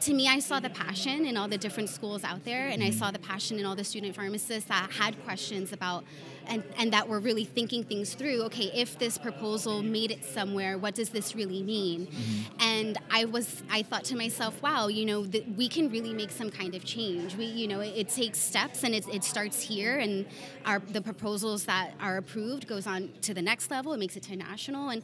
[0.00, 2.88] to me, I saw the passion in all the different schools out there, and I
[2.88, 2.98] Mm-hmm.
[2.98, 6.02] saw the passion in all the student pharmacists that had questions about,
[6.46, 8.42] and, and that were really thinking things through.
[8.44, 12.06] Okay, if this proposal made it somewhere, what does this really mean?
[12.06, 12.60] Mm-hmm.
[12.60, 16.30] And I was, I thought to myself, wow, you know, that we can really make
[16.30, 17.36] some kind of change.
[17.36, 20.26] We, you know, it, it takes steps, and it, it starts here, and
[20.64, 23.92] our the proposals that are approved goes on to the next level.
[23.92, 25.02] It makes it to national, and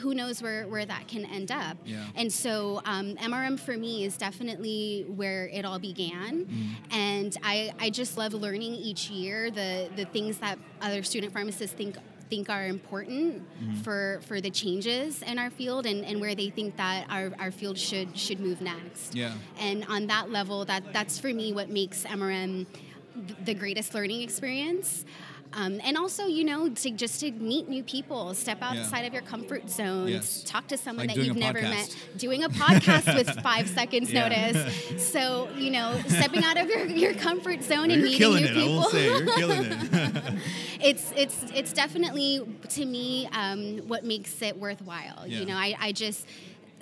[0.00, 1.76] who knows where where that can end up.
[1.84, 2.04] Yeah.
[2.14, 6.46] And so um, MRM for me is definitely where it all began.
[6.90, 11.74] And I, I just love learning each year the, the things that other student pharmacists
[11.76, 11.96] think
[12.28, 13.82] think are important Mhm.
[13.82, 17.50] for, for the changes in our field and, and where they think that our, our
[17.50, 19.16] field should should move next.
[19.16, 19.34] Yeah.
[19.58, 22.66] And on that level, that that's for me what makes MRM
[23.26, 25.04] th- the greatest learning experience.
[25.52, 28.70] Um, and also, you know, to just to meet new people, step Yeah.
[28.80, 30.44] outside of your comfort zone, Yes.
[30.46, 31.70] talk to someone Like that you've never podcast.
[31.70, 34.28] met, doing a podcast with five seconds Yeah.
[34.28, 35.10] notice.
[35.12, 38.54] So, you know, stepping out of your, your comfort zone and meeting new it.
[38.54, 38.84] people.
[38.84, 40.34] Say you're killing it.
[40.80, 42.40] it's it's it's definitely
[42.70, 45.24] to me um, what makes it worthwhile.
[45.26, 45.40] Yeah.
[45.40, 46.26] You know, I, I just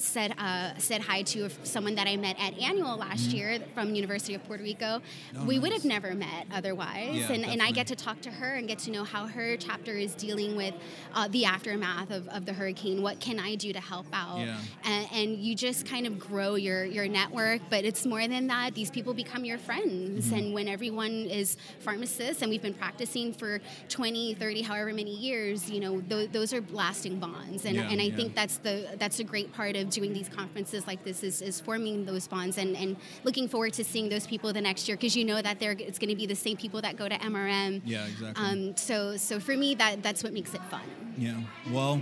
[0.01, 3.35] said uh, said hi to someone that I met at annual last Mhm.
[3.35, 5.03] year from University of Puerto Rico.
[5.37, 8.31] Oh, we would have never met otherwise, Yeah, and, and I get to talk to
[8.31, 10.75] her and get to know how her chapter is dealing with
[11.15, 13.03] uh, the aftermath of, of the hurricane.
[13.03, 14.39] What can I do to help out?
[14.41, 14.59] Yeah.
[14.85, 17.61] and, and you just kind of grow your your network.
[17.71, 18.75] But it's more than that.
[18.75, 20.39] These people become your friends, Mhm.
[20.39, 25.71] and when everyone is pharmacists and we've been practicing for 20, 30, however many years,
[25.71, 27.65] you know, th- those are lasting bonds.
[27.65, 30.87] And, Yeah, and I think that's the that's a great part of doing these conferences
[30.87, 34.53] like this is, is forming those bonds and, and looking forward to seeing those people
[34.53, 36.81] the next year because you know that they're it's going to be the same people
[36.81, 37.83] that go to MRM.
[37.85, 38.45] Yeah, exactly.
[38.45, 40.83] Um, so so for me that that's what makes it fun.
[41.17, 41.41] Yeah.
[41.71, 42.01] Well,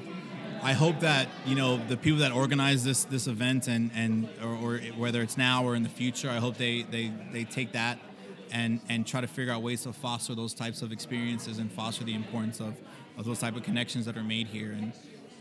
[0.62, 4.54] I hope that you know the people that organize this this event and and or,
[4.54, 7.98] or whether it's now or in the future, I hope they they they take that
[8.52, 12.04] and and try to figure out ways to foster those types of experiences and foster
[12.04, 12.74] the importance of
[13.16, 14.92] of those type of connections that are made here and.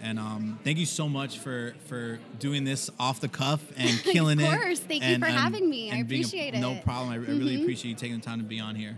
[0.01, 4.39] And um, thank you so much for, for doing this off the cuff and killing
[4.39, 4.51] it.
[4.53, 4.79] Of course.
[4.79, 5.91] Thank you for and- having me.
[5.91, 7.09] I appreciate being a- appreciate No problem.
[7.11, 7.61] I, I really Mhm.
[7.63, 8.97] appreciate you taking the time to be on here.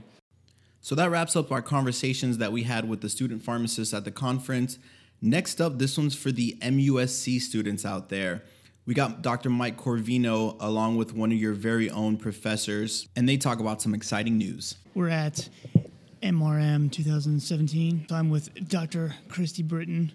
[0.82, 4.12] So that wraps up our conversations that we had with the student pharmacists at the
[4.12, 4.80] conference.
[5.22, 8.44] Next up, this one's for the MUSC students out there.
[8.86, 9.50] We got Dr.
[9.50, 13.94] Mike Corvino along with one of your very own professors, and they talk about some
[13.94, 14.76] exciting news.
[14.94, 15.50] We're at
[16.24, 18.06] MRM 2017.
[18.10, 19.14] So I'm with Dr.
[19.28, 20.14] Christy Britton,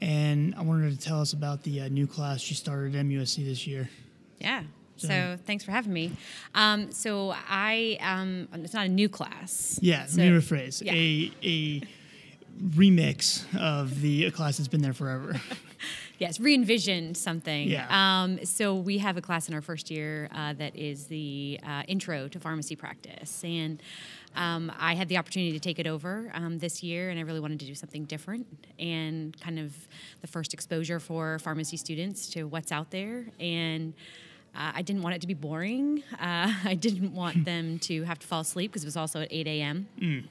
[0.00, 3.04] and I wanted her to tell us about the uh, new class she started at
[3.04, 3.88] MUSC this year.
[4.38, 4.62] Yeah.
[4.96, 6.12] So So- thanks for having me.
[6.54, 9.78] Um, so I, um, it's not a new class.
[9.82, 10.82] Yeah, So- let me rephrase.
[10.84, 10.92] Yeah.
[10.92, 11.82] A, a
[12.76, 15.40] remix of the class that's been there forever.
[16.18, 17.66] Yes, re-envisioned something.
[17.66, 17.86] Yeah.
[17.88, 21.82] Um, so we have a class in our first year uh, that is the uh,
[21.88, 23.82] intro to pharmacy practice, and
[24.36, 27.40] um, I had the opportunity to take it over um, this year, and I really
[27.40, 28.46] wanted to do something different
[28.78, 29.74] and kind of
[30.20, 33.94] the first exposure for pharmacy students to what's out there and.
[34.52, 36.02] Uh, I didn't want it to be boring.
[36.14, 39.28] Uh, I didn't want them to have to fall asleep because it was also at
[39.30, 39.86] 8 a.m.
[40.00, 40.24] Mm.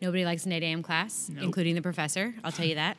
[0.00, 0.82] Nobody likes an 8 a.m.
[0.82, 1.44] class, Nope.
[1.44, 2.34] including the professor.
[2.42, 2.96] I'll tell you that.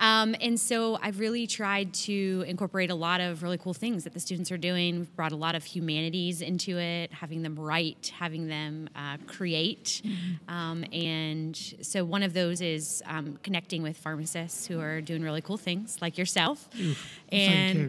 [0.00, 4.14] Um, and so I've really tried to incorporate a lot of really cool things that
[4.14, 5.00] the students are doing.
[5.00, 10.02] We've brought a lot of humanities into it, having them write, having them uh, create.
[10.48, 15.42] Um, and so one of those is um, connecting with pharmacists who are doing really
[15.42, 16.68] cool things, like yourself.
[16.80, 17.20] Oof,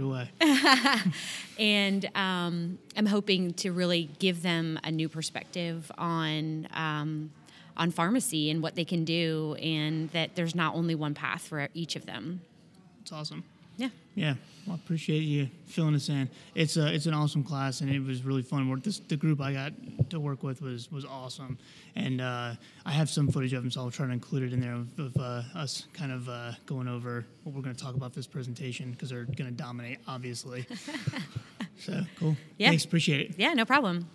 [0.02, 0.30] away.
[1.60, 7.32] and um, I'm hoping to really give them a new perspective on um,
[7.78, 11.68] on pharmacy and what they can do, and that there's not only one path for
[11.74, 12.42] each of them.
[13.02, 13.44] It's awesome.
[13.78, 13.90] Yeah.
[14.14, 14.34] Yeah,
[14.68, 16.30] well, I appreciate you filling us in.
[16.54, 18.70] It's a, it's an awesome class, and it was really fun.
[18.70, 19.72] Work this the group I got
[20.10, 21.58] to work with was was awesome,
[21.96, 22.56] and uh,
[22.86, 25.00] I have some footage of them, so I'll try to include it in there of,
[25.00, 28.28] of uh, us kind of uh, going over what we're going to talk about this
[28.28, 30.66] presentation because they're going to dominate, obviously.
[31.80, 32.36] so cool.
[32.58, 32.70] Yeah.
[32.70, 33.36] Thanks, appreciate it.
[33.38, 34.08] Yeah, no problem.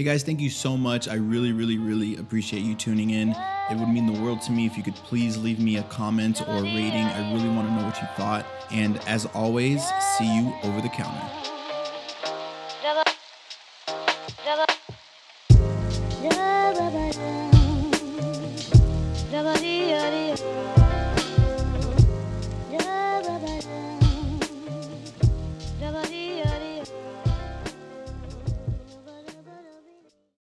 [0.00, 1.08] Hey guys, thank you so much.
[1.08, 3.36] I really, really, really appreciate you tuning in.
[3.70, 6.40] It would mean the world to me if you could please leave me a comment
[6.48, 7.04] or a rating.
[7.04, 8.46] I really want to know what you thought.
[8.70, 9.84] And as always,
[10.16, 11.40] see you over the counter.